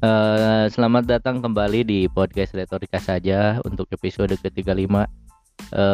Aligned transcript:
Eh, 0.00 0.64
selamat 0.72 1.04
datang 1.04 1.44
kembali 1.44 1.84
di 1.84 2.08
podcast 2.08 2.56
Retorika 2.56 2.96
saja 2.96 3.60
untuk 3.68 3.84
episode 3.92 4.32
ke-35 4.32 4.88
uh, 4.96 5.04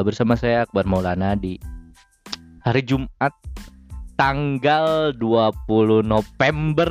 bersama 0.07 0.39
saya 0.39 0.63
Akbar 0.63 0.87
Maulana 0.87 1.35
di 1.35 1.59
hari 2.63 2.87
Jumat 2.87 3.35
tanggal 4.15 5.11
20 5.11 6.07
November 6.07 6.91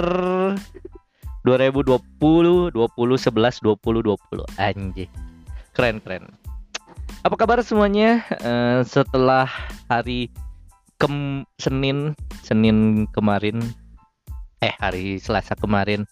2020 1.47 2.75
20 2.75 2.75
11 2.75 3.63
20 3.63 3.63
20 3.63 4.59
anjir 4.59 5.07
keren 5.71 6.03
keren. 6.03 6.27
Apa 7.23 7.39
kabar 7.39 7.63
semuanya? 7.63 8.27
Uh, 8.43 8.83
setelah 8.83 9.47
hari 9.87 10.27
kem 10.99 11.47
Senin 11.63 12.11
Senin 12.43 13.07
kemarin 13.15 13.63
eh 14.59 14.75
hari 14.83 15.15
Selasa 15.15 15.55
kemarin 15.55 16.03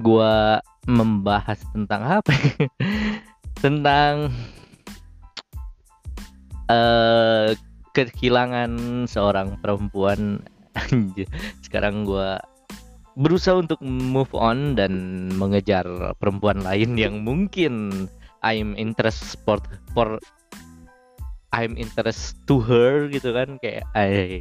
gua 0.00 0.62
membahas 0.88 1.60
tentang 1.74 2.22
apa? 2.22 2.32
tentang 3.64 4.32
uh, 6.70 7.52
kehilangan 7.92 9.04
seorang 9.10 9.58
perempuan. 9.58 10.42
Sekarang 11.66 12.06
gua 12.06 12.38
berusaha 13.18 13.58
untuk 13.58 13.82
move 13.82 14.30
on 14.38 14.78
dan 14.78 15.26
mengejar 15.34 15.84
perempuan 16.22 16.62
lain 16.62 16.94
yang 16.94 17.26
mungkin 17.26 18.06
I'm 18.46 18.78
interest 18.78 19.42
for 19.42 19.58
for 19.90 20.22
I'm 21.50 21.74
interest 21.74 22.38
to 22.46 22.62
her 22.62 23.10
gitu 23.10 23.34
kan 23.34 23.58
kayak 23.58 23.82
I 23.98 24.38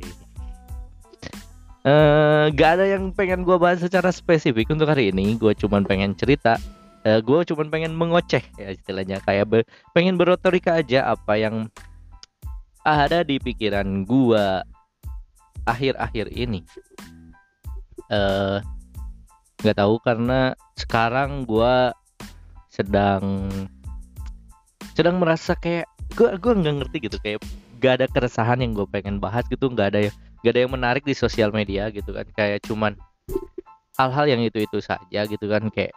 Uh, 1.88 2.52
gak 2.52 2.76
ada 2.76 3.00
yang 3.00 3.16
pengen 3.16 3.48
gue 3.48 3.56
bahas 3.56 3.80
secara 3.80 4.12
spesifik 4.12 4.68
untuk 4.76 4.92
hari 4.92 5.16
ini. 5.16 5.40
Gue 5.40 5.56
cuman 5.56 5.88
pengen 5.88 6.12
cerita. 6.20 6.60
Uh, 7.08 7.16
eh, 7.16 7.20
gue 7.24 7.40
cuman 7.48 7.72
pengen 7.72 7.96
mengoceh 7.96 8.44
ya 8.60 8.76
istilahnya 8.76 9.24
kayak 9.24 9.48
be 9.48 9.60
pengen 9.96 10.20
berotorika 10.20 10.76
aja 10.76 11.16
apa 11.16 11.40
yang 11.40 11.72
ada 12.84 13.24
di 13.24 13.40
pikiran 13.40 14.04
gue 14.04 14.46
akhir-akhir 15.64 16.28
ini. 16.36 16.68
Uh, 18.12 18.60
tahu 19.64 19.96
karena 20.04 20.60
sekarang 20.76 21.48
gue 21.48 21.96
sedang 22.68 23.48
sedang 24.92 25.24
merasa 25.24 25.56
kayak 25.56 25.88
gue 26.20 26.36
gue 26.36 26.52
nggak 26.52 26.76
ngerti 26.84 26.98
gitu 27.08 27.18
kayak 27.24 27.40
gak 27.78 28.02
ada 28.02 28.06
keresahan 28.12 28.60
yang 28.60 28.76
gue 28.76 28.88
pengen 28.90 29.22
bahas 29.24 29.46
gitu 29.48 29.70
nggak 29.70 29.88
ada 29.96 30.00
yang 30.12 30.16
gak 30.44 30.52
ada 30.54 30.62
yang 30.66 30.74
menarik 30.74 31.04
di 31.04 31.14
sosial 31.18 31.50
media 31.54 31.90
gitu 31.90 32.14
kan. 32.14 32.28
Kayak 32.34 32.66
cuman 32.66 32.94
hal-hal 33.98 34.26
yang 34.30 34.42
itu 34.46 34.62
itu 34.64 34.78
saja 34.80 35.26
gitu 35.26 35.46
kan. 35.50 35.68
Kayak 35.74 35.94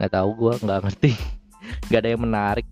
nggak 0.00 0.12
tahu 0.12 0.30
gue 0.34 0.52
nggak 0.64 0.80
ngerti. 0.88 1.12
Nggak 1.88 2.00
ada 2.04 2.10
yang 2.12 2.22
menarik. 2.28 2.66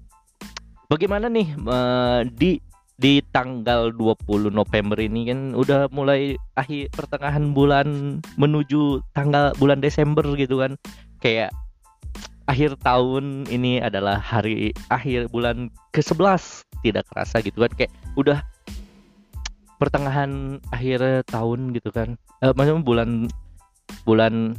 Bagaimana 0.84 1.32
nih 1.32 1.48
uh, 1.64 2.28
di 2.28 2.60
di 3.00 3.24
tanggal 3.32 3.90
20 3.96 4.52
November 4.52 5.00
ini 5.00 5.32
kan 5.32 5.56
udah 5.56 5.88
mulai 5.88 6.36
akhir 6.60 6.92
pertengahan 6.92 7.50
bulan 7.56 8.20
menuju 8.36 9.00
tanggal 9.16 9.56
bulan 9.56 9.80
Desember 9.80 10.22
gitu 10.36 10.60
kan. 10.60 10.76
Kayak 11.24 11.56
akhir 12.44 12.76
tahun 12.84 13.48
ini 13.48 13.80
adalah 13.80 14.20
hari 14.20 14.76
akhir 14.92 15.32
bulan 15.32 15.72
ke-11 15.96 16.68
tidak 16.84 17.08
kerasa 17.08 17.40
gitu 17.40 17.64
kan. 17.64 17.72
Kayak 17.72 17.92
udah 18.20 18.44
pertengahan 19.82 20.62
akhir 20.70 21.26
tahun 21.26 21.74
gitu 21.74 21.90
kan. 21.90 22.14
Eh, 22.38 22.54
maksudnya 22.54 22.86
bulan 22.86 23.26
bulan 24.06 24.54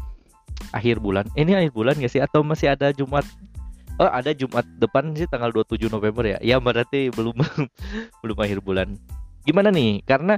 akhir 0.75 0.99
bulan. 0.99 1.31
Ini 1.39 1.63
akhir 1.63 1.71
bulan 1.71 1.95
gak 1.95 2.11
sih? 2.11 2.19
Atau 2.19 2.43
masih 2.43 2.75
ada 2.75 2.91
Jumat? 2.91 3.23
Oh 4.03 4.09
ada 4.11 4.35
Jumat 4.35 4.67
depan 4.83 5.15
sih 5.15 5.23
tanggal 5.31 5.55
27 5.55 5.87
November 5.87 6.27
ya? 6.27 6.37
Ya 6.43 6.59
berarti 6.59 7.07
belum 7.15 7.39
belum 8.21 8.37
akhir 8.43 8.59
bulan. 8.59 8.99
Gimana 9.47 9.71
nih? 9.71 10.03
Karena 10.03 10.35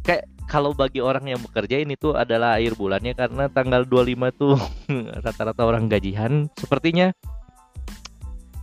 kayak 0.00 0.24
kalau 0.48 0.72
bagi 0.72 1.04
orang 1.04 1.28
yang 1.28 1.40
bekerja 1.44 1.84
ini 1.84 1.96
tuh 2.00 2.16
adalah 2.16 2.56
akhir 2.56 2.80
bulannya 2.80 3.12
karena 3.12 3.52
tanggal 3.52 3.84
25 3.84 4.40
tuh 4.40 4.56
rata-rata 5.24 5.62
orang 5.68 5.84
gajian. 5.92 6.48
Sepertinya 6.56 7.12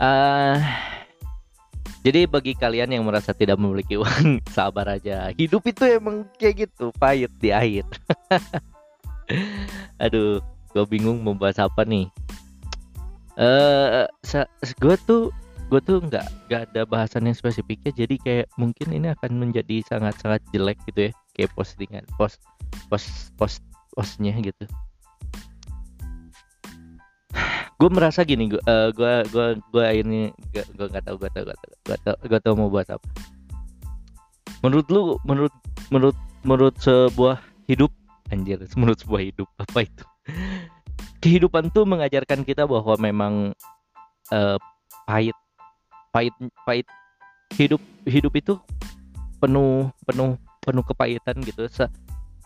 uh, 0.01 0.57
jadi 2.01 2.25
bagi 2.25 2.57
kalian 2.57 2.97
yang 2.97 3.05
merasa 3.05 3.29
tidak 3.29 3.61
memiliki 3.61 3.93
uang, 3.93 4.41
sabar 4.57 4.97
aja. 4.97 5.29
Hidup 5.37 5.61
itu 5.69 5.85
emang 5.85 6.25
kayak 6.41 6.67
gitu, 6.67 6.89
pahit 6.97 7.29
di 7.37 7.53
akhir. 7.53 7.85
Aduh, 10.03 10.41
gue 10.73 10.85
bingung 10.89 11.21
mau 11.21 11.37
bahas 11.37 11.61
apa 11.61 11.85
nih. 11.85 12.09
Eh, 13.37 14.05
uh, 14.05 14.45
gue 14.81 14.95
tuh 15.05 15.29
gue 15.71 15.79
tuh 15.87 16.03
nggak 16.03 16.51
nggak 16.51 16.61
ada 16.67 16.81
bahasan 16.83 17.31
yang 17.31 17.37
spesifiknya 17.37 17.95
jadi 17.95 18.15
kayak 18.19 18.47
mungkin 18.59 18.91
ini 18.91 19.07
akan 19.15 19.39
menjadi 19.39 19.79
sangat 19.87 20.19
sangat 20.19 20.43
jelek 20.51 20.75
gitu 20.83 21.07
ya 21.07 21.11
kayak 21.31 21.55
postingan 21.55 22.03
post 22.19 22.43
post 22.91 23.31
post 23.39 23.63
postnya 23.95 24.35
gitu 24.43 24.67
gue 27.81 27.89
merasa 27.89 28.21
gini 28.21 28.45
gue 28.45 28.61
uh, 28.69 28.93
gue 28.93 29.25
gue 29.33 29.47
gue 29.73 29.85
ini 29.97 30.29
gue 30.53 30.85
nggak 30.85 31.01
tahu 31.01 31.17
gue 31.17 31.29
tahu 31.33 31.49
gue 31.49 31.57
tahu 31.57 31.73
gue 31.81 31.97
tahu 32.05 32.15
gue 32.29 32.39
tahu 32.45 32.53
mau 32.53 32.69
buat 32.69 32.85
apa. 32.85 33.09
Menurut 34.61 34.87
lu 34.93 35.01
menurut 35.25 35.55
menurut 35.89 36.17
menurut 36.45 36.77
sebuah 36.77 37.41
hidup 37.65 37.89
anjir 38.29 38.61
menurut 38.79 39.01
sebuah 39.01 39.21
hidup 39.33 39.49
apa 39.57 39.89
itu? 39.89 40.05
Kehidupan 41.25 41.73
tuh 41.73 41.89
mengajarkan 41.89 42.45
kita 42.45 42.69
bahwa 42.69 42.93
memang 43.01 43.33
uh, 44.29 44.57
pahit 45.09 45.33
pahit 46.13 46.33
pahit 46.69 46.85
hidup 47.57 47.81
hidup 48.05 48.33
itu 48.37 48.53
penuh 49.41 49.89
penuh 50.05 50.37
penuh 50.61 50.85
kepahitan 50.85 51.41
gitu. 51.41 51.65
Se 51.65 51.89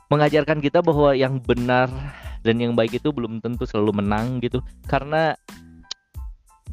mengajarkan 0.08 0.64
kita 0.64 0.80
bahwa 0.80 1.12
yang 1.12 1.44
benar 1.44 1.92
dan 2.46 2.62
yang 2.62 2.78
baik 2.78 3.02
itu 3.02 3.10
belum 3.10 3.42
tentu 3.42 3.66
selalu 3.66 4.06
menang 4.06 4.38
gitu. 4.46 4.62
Karena 4.86 5.34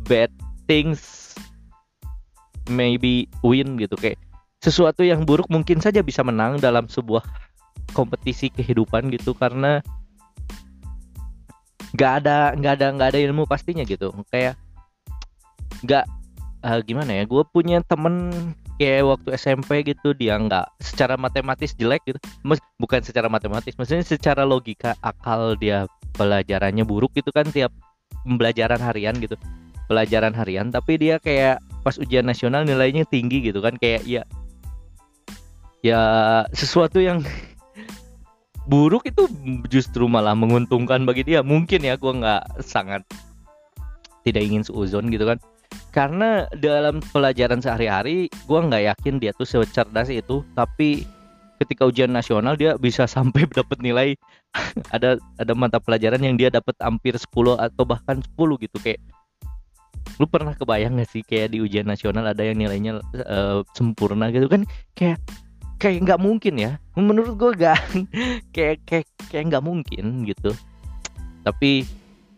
bad 0.05 0.29
things 0.69 1.33
maybe 2.69 3.27
win 3.41 3.81
gitu. 3.81 3.97
Kayak 3.97 4.21
sesuatu 4.61 5.01
yang 5.03 5.25
buruk 5.25 5.49
mungkin 5.49 5.81
saja 5.81 6.05
bisa 6.05 6.21
menang 6.21 6.61
dalam 6.61 6.87
sebuah 6.87 7.25
kompetisi 7.97 8.53
kehidupan 8.53 9.09
gitu. 9.17 9.33
Karena 9.33 9.81
nggak 11.97 12.13
ada 12.25 12.53
nggak 12.53 12.73
ada 12.77 12.87
nggak 12.93 13.09
ada 13.17 13.21
ilmu 13.25 13.49
pastinya 13.49 13.83
gitu. 13.89 14.13
Kayak 14.29 14.61
nggak 15.83 16.05
uh, 16.63 16.81
gimana 16.87 17.11
ya 17.19 17.25
gue 17.27 17.43
punya 17.51 17.83
temen 17.83 18.31
kayak 18.81 19.05
waktu 19.05 19.29
SMP 19.37 19.85
gitu 19.85 20.17
dia 20.17 20.37
nggak 20.37 20.67
secara 20.81 21.15
matematis 21.17 21.77
jelek 21.77 22.03
gitu. 22.09 22.19
Bukan 22.81 23.01
secara 23.05 23.29
matematis 23.29 23.77
maksudnya 23.77 24.05
secara 24.05 24.43
logika 24.47 24.97
akal 25.05 25.57
dia 25.57 25.89
pelajarannya 26.17 26.85
buruk 26.85 27.13
gitu 27.17 27.33
kan 27.33 27.49
tiap 27.49 27.73
pembelajaran 28.25 28.81
harian 28.81 29.17
gitu. 29.21 29.37
Pelajaran 29.91 30.33
harian 30.33 30.73
tapi 30.73 30.97
dia 30.97 31.21
kayak 31.21 31.61
pas 31.83 31.99
ujian 31.99 32.25
nasional 32.25 32.63
nilainya 32.65 33.05
tinggi 33.09 33.43
gitu 33.43 33.59
kan 33.61 33.77
kayak 33.77 34.07
ya 34.07 34.23
ya 35.83 36.01
sesuatu 36.55 37.03
yang 37.03 37.21
buruk 38.71 39.05
itu 39.11 39.27
justru 39.69 40.07
malah 40.07 40.39
menguntungkan 40.39 41.05
bagi 41.05 41.27
dia. 41.27 41.45
Mungkin 41.45 41.85
ya 41.85 41.99
gue 41.99 42.13
nggak 42.13 42.63
sangat 42.63 43.03
tidak 44.23 44.43
ingin 44.47 44.63
seuzon 44.63 45.11
gitu 45.11 45.27
kan 45.27 45.39
karena 45.93 46.49
dalam 46.57 47.05
pelajaran 47.13 47.61
sehari-hari 47.61 48.33
gue 48.33 48.59
nggak 48.59 48.97
yakin 48.97 49.21
dia 49.21 49.37
tuh 49.37 49.45
secerdas 49.45 50.09
itu. 50.09 50.41
Tapi 50.57 51.05
ketika 51.61 51.87
ujian 51.87 52.11
nasional 52.11 52.57
dia 52.57 52.75
bisa 52.81 53.05
sampai 53.05 53.45
dapat 53.61 53.79
nilai. 53.85 54.09
Ada 54.93 55.17
ada 55.41 55.53
mata 55.57 55.81
pelajaran 55.81 56.21
yang 56.21 56.37
dia 56.37 56.53
dapat 56.53 56.77
hampir 56.77 57.17
10 57.17 57.25
atau 57.57 57.89
bahkan 57.89 58.21
10 58.21 58.37
gitu 58.61 58.77
kayak. 58.85 59.01
Lu 60.21 60.29
pernah 60.29 60.53
kebayang 60.53 61.01
gak 61.01 61.09
sih 61.09 61.25
kayak 61.25 61.57
di 61.57 61.65
ujian 61.65 61.89
nasional 61.89 62.29
ada 62.29 62.45
yang 62.45 62.61
nilainya 62.61 63.01
uh, 63.25 63.65
sempurna 63.73 64.29
gitu 64.29 64.53
kan? 64.53 64.69
Kayak 64.93 65.25
kayak 65.81 66.05
nggak 66.05 66.21
mungkin 66.21 66.61
ya. 66.61 66.77
Menurut 67.01 67.33
gue 67.41 67.51
gak 67.57 67.81
kayak 68.55 68.85
kayak 68.85 69.09
kayak 69.33 69.45
nggak 69.49 69.65
mungkin 69.65 70.29
gitu. 70.29 70.53
Tapi 71.49 71.89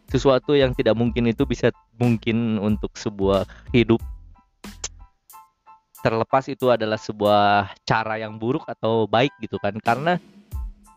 sesuatu 0.08 0.54
yang 0.54 0.76
tidak 0.76 0.94
mungkin 0.94 1.30
itu 1.30 1.44
bisa 1.48 1.72
mungkin 1.96 2.60
untuk 2.60 2.94
sebuah 2.94 3.48
hidup. 3.72 4.00
Terlepas 6.04 6.44
itu 6.52 6.68
adalah 6.68 7.00
sebuah 7.00 7.72
cara 7.88 8.20
yang 8.20 8.36
buruk 8.36 8.68
atau 8.68 9.08
baik 9.08 9.32
gitu 9.40 9.56
kan. 9.56 9.72
Karena 9.80 10.20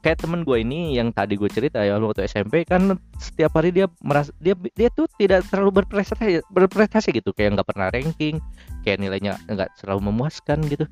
kayak 0.04 0.24
temen 0.24 0.44
gue 0.44 0.62
ini 0.62 1.00
yang 1.00 1.16
tadi 1.16 1.40
gue 1.40 1.48
cerita 1.48 1.82
ya 1.82 1.98
waktu 1.98 2.28
SMP 2.28 2.64
kan 2.68 2.96
setiap 3.18 3.56
hari 3.58 3.74
dia 3.74 3.90
merasa 4.04 4.30
dia 4.38 4.54
dia 4.76 4.88
tuh 4.94 5.10
tidak 5.16 5.48
terlalu 5.48 5.84
berprestasi 5.84 6.44
berprestasi 6.52 7.16
gitu. 7.16 7.32
Kayak 7.32 7.60
nggak 7.60 7.68
pernah 7.72 7.88
ranking 7.90 8.44
kayak 8.84 9.00
nilainya 9.00 9.40
nggak 9.48 9.72
terlalu 9.80 10.12
memuaskan 10.12 10.60
gitu. 10.68 10.84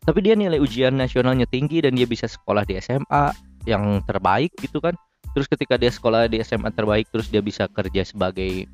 Tapi 0.00 0.18
dia 0.26 0.34
nilai 0.34 0.58
ujian 0.58 0.96
nasionalnya 0.96 1.46
tinggi 1.46 1.84
dan 1.84 1.94
dia 1.94 2.08
bisa 2.08 2.26
sekolah 2.26 2.66
di 2.66 2.82
SMA 2.82 3.30
yang 3.68 4.00
terbaik 4.08 4.50
gitu 4.58 4.80
kan 4.80 4.96
terus 5.36 5.46
ketika 5.46 5.78
dia 5.78 5.90
sekolah 5.92 6.26
di 6.26 6.42
SMA 6.42 6.74
terbaik 6.74 7.06
terus 7.10 7.30
dia 7.30 7.38
bisa 7.40 7.70
kerja 7.70 8.02
sebagai 8.02 8.66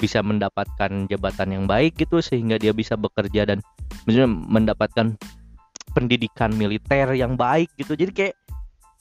bisa 0.00 0.24
mendapatkan 0.24 1.04
jabatan 1.12 1.48
yang 1.52 1.64
baik 1.68 2.00
gitu 2.00 2.24
sehingga 2.24 2.56
dia 2.56 2.72
bisa 2.72 2.96
bekerja 2.96 3.44
dan 3.44 3.60
misalnya 4.08 4.32
mendapatkan 4.32 5.12
pendidikan 5.92 6.54
militer 6.56 7.12
yang 7.12 7.36
baik 7.36 7.68
gitu. 7.76 7.92
Jadi 7.92 8.12
kayak 8.16 8.34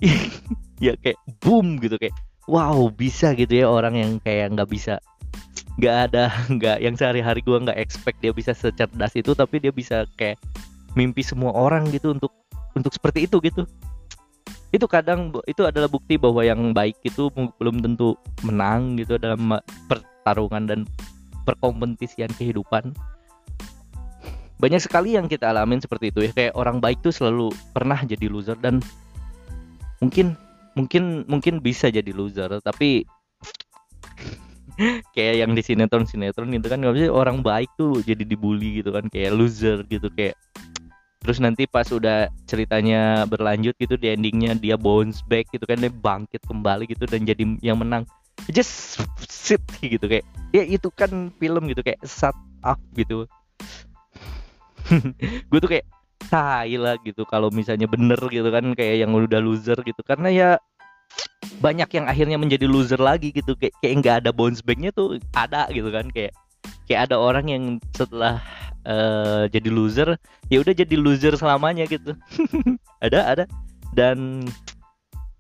ya 0.83 0.99
kayak 0.99 1.15
boom 1.39 1.79
gitu 1.79 1.95
kayak 1.95 2.15
wow 2.51 2.91
bisa 2.91 3.31
gitu 3.35 3.63
ya 3.63 3.67
orang 3.71 3.95
yang 3.95 4.11
kayak 4.19 4.51
nggak 4.51 4.69
bisa 4.69 4.99
nggak 5.79 5.95
ada 6.11 6.31
nggak 6.55 6.77
yang 6.83 6.95
sehari-hari 6.99 7.39
gue 7.39 7.55
nggak 7.55 7.79
expect 7.79 8.19
dia 8.19 8.35
bisa 8.35 8.51
secerdas 8.51 9.15
itu 9.15 9.31
tapi 9.31 9.63
dia 9.63 9.71
bisa 9.71 10.03
kayak 10.19 10.39
mimpi 10.95 11.23
semua 11.23 11.55
orang 11.55 11.87
gitu 11.91 12.15
untuk 12.15 12.31
untuk 12.75 12.91
seperti 12.91 13.27
itu 13.27 13.39
gitu 13.43 13.63
itu 14.69 14.85
kadang 14.85 15.33
itu 15.49 15.65
adalah 15.65 15.89
bukti 15.89 16.15
bahwa 16.21 16.45
yang 16.45 16.73
baik 16.77 16.93
itu 17.01 17.33
belum 17.33 17.81
tentu 17.81 18.13
menang 18.45 19.01
gitu 19.01 19.17
dalam 19.17 19.57
pertarungan 19.89 20.69
dan 20.69 20.79
perkompetisian 21.49 22.29
kehidupan. 22.37 22.93
Banyak 24.59 24.81
sekali 24.83 25.17
yang 25.17 25.25
kita 25.25 25.49
alamin 25.49 25.81
seperti 25.81 26.13
itu 26.13 26.29
ya 26.29 26.31
kayak 26.35 26.53
orang 26.53 26.77
baik 26.77 27.01
tuh 27.01 27.15
selalu 27.15 27.49
pernah 27.73 27.97
jadi 28.03 28.29
loser 28.29 28.59
dan 28.59 28.83
mungkin 30.03 30.35
mungkin 30.77 31.25
mungkin 31.25 31.63
bisa 31.63 31.87
jadi 31.89 32.11
loser 32.11 32.59
tapi 32.61 33.07
kayak 35.15 35.35
yang 35.43 35.51
di 35.55 35.63
sinetron 35.63 36.07
sinetron 36.07 36.51
itu 36.55 36.67
kan 36.67 36.83
nggak 36.83 37.11
orang 37.11 37.39
baik 37.39 37.71
tuh 37.75 38.03
jadi 38.03 38.23
dibully 38.23 38.83
gitu 38.83 38.95
kan 38.95 39.07
kayak 39.07 39.31
loser 39.35 39.83
gitu 39.87 40.11
kayak 40.11 40.35
terus 41.19 41.37
nanti 41.43 41.67
pas 41.67 41.85
udah 41.91 42.31
ceritanya 42.47 43.27
berlanjut 43.27 43.75
gitu 43.75 43.99
di 43.99 44.15
endingnya 44.15 44.55
dia 44.55 44.79
bounce 44.79 45.19
back 45.27 45.51
gitu 45.51 45.67
kan 45.67 45.83
dia 45.83 45.91
bangkit 45.91 46.39
kembali 46.47 46.87
gitu 46.87 47.03
dan 47.05 47.27
jadi 47.27 47.43
yang 47.59 47.79
menang. 47.79 48.07
Just 48.47 49.03
sit 49.19 49.59
gitu 49.83 50.07
kayak 50.07 50.23
ya 50.55 50.63
itu 50.63 50.87
kan 50.95 51.27
film 51.37 51.67
gitu 51.67 51.83
kayak 51.83 51.99
sat 52.07 52.35
up 52.63 52.79
gitu. 52.95 53.27
Gue 55.51 55.59
tuh 55.59 55.69
kayak 55.69 55.85
tai 56.31 56.79
lah 56.79 56.95
gitu 57.03 57.27
kalau 57.27 57.51
misalnya 57.51 57.89
bener 57.89 58.19
gitu 58.31 58.47
kan 58.47 58.71
kayak 58.73 59.03
yang 59.03 59.11
udah 59.11 59.43
loser 59.43 59.75
gitu. 59.83 59.99
Karena 60.07 60.31
ya 60.31 60.49
banyak 61.59 61.89
yang 61.91 62.05
akhirnya 62.07 62.37
menjadi 62.39 62.65
loser 62.69 63.01
lagi 63.01 63.35
gitu 63.35 63.59
kayak 63.59 63.75
kayak 63.83 63.93
nggak 63.99 64.15
ada 64.23 64.31
bounce 64.31 64.63
backnya 64.63 64.95
tuh 64.95 65.19
ada 65.35 65.67
gitu 65.73 65.91
kan 65.91 66.07
kayak 66.13 66.31
kayak 66.87 67.09
ada 67.09 67.15
orang 67.19 67.45
yang 67.51 67.63
setelah 67.91 68.39
uh, 68.85 69.49
jadi 69.49 69.69
loser 69.71 70.15
ya 70.47 70.61
udah 70.61 70.73
jadi 70.75 70.95
loser 70.95 71.33
selamanya 71.35 71.87
gitu. 71.89 72.15
Ada 73.05 73.19
ada. 73.31 73.43
Dan 73.95 74.45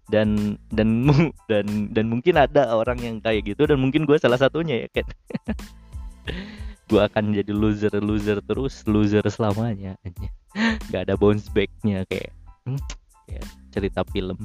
dan 0.09 0.57
dan 0.73 1.05
dan 1.51 1.65
dan 1.93 2.05
mungkin 2.09 2.35
ada 2.41 2.73
orang 2.73 2.97
yang 2.97 3.15
kayak 3.21 3.45
gitu 3.45 3.69
dan 3.69 3.77
mungkin 3.77 4.09
gue 4.09 4.17
salah 4.17 4.41
satunya 4.41 4.81
ya 4.81 4.89
kan 4.89 5.05
gue 6.89 6.97
akan 6.97 7.37
jadi 7.37 7.53
loser 7.53 7.93
loser 8.01 8.41
terus 8.41 8.81
loser 8.89 9.21
selamanya. 9.29 9.93
Nggak 10.89 11.01
ada 11.05 11.13
bounce 11.13 11.45
backnya 11.53 12.01
kayak 12.09 12.33
hmm, 12.65 12.81
cerita 13.69 14.01
film. 14.09 14.41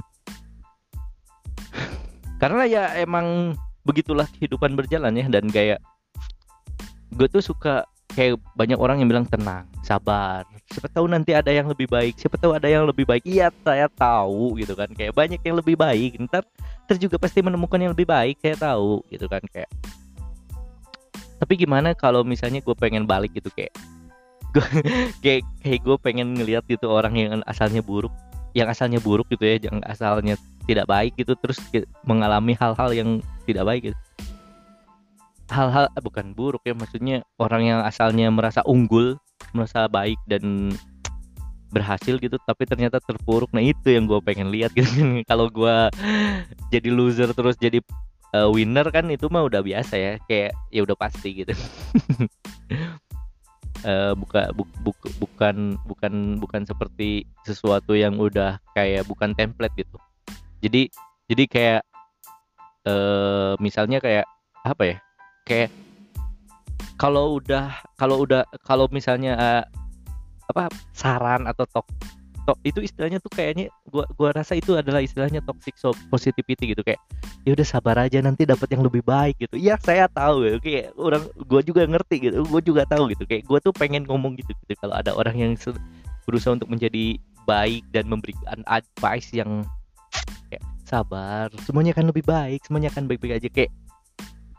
Karena 2.36 2.68
ya 2.68 2.84
emang 3.00 3.56
begitulah 3.88 4.28
kehidupan 4.36 4.76
berjalan 4.76 5.16
ya 5.16 5.26
dan 5.32 5.48
kayak 5.48 5.80
gue 7.16 7.28
tuh 7.30 7.40
suka 7.40 7.88
kayak 8.14 8.38
banyak 8.54 8.78
orang 8.78 9.02
yang 9.02 9.10
bilang 9.10 9.26
tenang 9.26 9.66
sabar. 9.82 10.46
Siapa 10.70 10.88
tahu 10.88 11.10
nanti 11.10 11.34
ada 11.34 11.50
yang 11.50 11.68
lebih 11.68 11.90
baik. 11.90 12.16
Siapa 12.16 12.38
tahu 12.38 12.56
ada 12.56 12.70
yang 12.70 12.86
lebih 12.86 13.04
baik. 13.04 13.26
Iya 13.26 13.50
saya 13.66 13.90
tahu 13.90 14.56
gitu 14.62 14.72
kan. 14.78 14.88
Kayak 14.94 15.12
banyak 15.12 15.40
yang 15.42 15.56
lebih 15.58 15.76
baik. 15.76 16.16
Ntar 16.30 16.46
ntar 16.88 16.96
juga 16.96 17.18
pasti 17.20 17.42
menemukan 17.42 17.76
yang 17.76 17.92
lebih 17.92 18.08
baik 18.08 18.40
saya 18.40 18.56
tahu 18.56 19.02
gitu 19.10 19.26
kan 19.26 19.42
kayak. 19.50 19.68
Tapi 21.42 21.52
gimana 21.58 21.92
kalau 21.92 22.24
misalnya 22.24 22.64
gue 22.64 22.72
pengen 22.78 23.04
balik 23.04 23.34
gitu 23.36 23.50
kayak 23.52 23.74
gue 24.54 24.66
kayak 25.20 25.42
kayak 25.60 25.80
gue 25.82 25.96
pengen 25.98 26.38
ngelihat 26.38 26.62
gitu 26.70 26.86
orang 26.86 27.18
yang 27.18 27.42
asalnya 27.50 27.82
buruk 27.82 28.14
yang 28.54 28.70
asalnya 28.70 29.02
buruk 29.02 29.26
gitu 29.34 29.42
ya 29.42 29.58
yang 29.58 29.82
asalnya 29.82 30.38
tidak 30.70 30.86
baik 30.86 31.18
gitu 31.18 31.34
terus 31.34 31.58
mengalami 32.06 32.54
hal-hal 32.54 32.94
yang 32.94 33.18
tidak 33.50 33.66
baik 33.66 33.90
gitu 33.90 33.98
hal-hal 35.52 35.92
eh, 35.92 36.02
bukan 36.02 36.32
buruk 36.32 36.64
ya 36.64 36.72
maksudnya 36.72 37.20
orang 37.36 37.62
yang 37.68 37.80
asalnya 37.84 38.32
merasa 38.32 38.64
unggul 38.64 39.20
merasa 39.52 39.86
baik 39.90 40.16
dan 40.24 40.72
berhasil 41.74 42.22
gitu 42.22 42.38
tapi 42.46 42.70
ternyata 42.70 43.02
terpuruk. 43.02 43.50
Nah 43.50 43.58
itu 43.58 43.90
yang 43.90 44.06
gue 44.06 44.22
pengen 44.22 44.54
lihat 44.54 44.70
gitu. 44.78 44.86
Kalau 45.30 45.50
gue 45.50 45.90
jadi 46.70 46.88
loser 46.94 47.34
terus 47.34 47.58
jadi 47.58 47.82
uh, 48.30 48.46
winner 48.54 48.86
kan 48.94 49.10
itu 49.10 49.26
mah 49.26 49.42
udah 49.42 49.58
biasa 49.66 49.94
ya. 49.98 50.12
Kayak 50.30 50.54
ya 50.70 50.80
udah 50.86 50.94
pasti 50.94 51.42
gitu. 51.42 51.52
Uh, 53.82 54.14
buka 54.22 54.54
bu, 54.54 54.62
bu, 54.86 54.94
bukan 55.18 55.74
bukan 55.82 56.38
bukan 56.38 56.62
seperti 56.62 57.26
sesuatu 57.42 57.98
yang 57.98 58.22
udah 58.22 58.62
kayak 58.78 59.02
bukan 59.10 59.34
template 59.34 59.74
gitu. 59.74 59.98
Jadi 60.62 60.88
jadi 61.26 61.44
kayak 61.50 61.82
uh, 62.86 63.58
misalnya 63.58 63.98
kayak 63.98 64.30
apa 64.64 64.82
ya 64.86 64.96
kayak 65.44 65.70
kalau 66.96 67.38
udah 67.38 67.72
kalau 68.00 68.24
udah 68.24 68.48
kalau 68.64 68.88
misalnya 68.90 69.36
uh, 69.36 69.64
apa 70.48 70.68
saran 70.92 71.48
atau 71.48 71.64
tok 71.68 71.88
tok 72.44 72.60
itu 72.60 72.84
istilahnya 72.84 73.20
tuh 73.24 73.32
kayaknya 73.32 73.72
gua 73.88 74.04
gua 74.20 74.36
rasa 74.36 74.52
itu 74.52 74.76
adalah 74.76 75.00
istilahnya 75.00 75.40
toxic 75.48 75.76
so 75.80 75.96
positivity 76.12 76.76
gitu 76.76 76.84
kayak 76.84 77.00
ya 77.48 77.56
udah 77.56 77.64
sabar 77.64 77.96
aja 77.96 78.20
nanti 78.20 78.44
dapat 78.44 78.68
yang 78.76 78.84
lebih 78.84 79.00
baik 79.00 79.40
gitu. 79.40 79.56
Iya 79.56 79.80
saya 79.80 80.08
tahu 80.12 80.44
gitu. 80.44 80.58
Kayak 80.60 80.92
orang 81.00 81.24
gua 81.48 81.60
juga 81.64 81.82
ngerti 81.88 82.16
gitu 82.28 82.44
gua 82.44 82.60
juga 82.60 82.82
tahu 82.84 83.12
gitu. 83.16 83.24
Kayak 83.24 83.48
gua 83.48 83.58
tuh 83.64 83.72
pengen 83.72 84.04
ngomong 84.04 84.36
gitu 84.36 84.52
gitu. 84.52 84.76
Kalau 84.76 84.92
ada 84.92 85.16
orang 85.16 85.36
yang 85.40 85.52
berusaha 86.28 86.52
untuk 86.52 86.68
menjadi 86.68 87.16
baik 87.48 87.84
dan 87.92 88.08
memberikan 88.08 88.60
advice 88.68 89.32
yang 89.32 89.64
kayak 90.48 90.64
sabar 90.84 91.48
semuanya 91.64 91.92
akan 91.92 92.12
lebih 92.12 92.24
baik 92.24 92.64
semuanya 92.64 92.88
akan 92.92 93.04
baik-baik 93.08 93.40
aja 93.40 93.48
kayak 93.52 93.70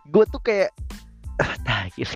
gue 0.10 0.24
tuh 0.30 0.42
kayak 0.42 0.70
ah 1.42 1.86
gitu. 1.98 2.14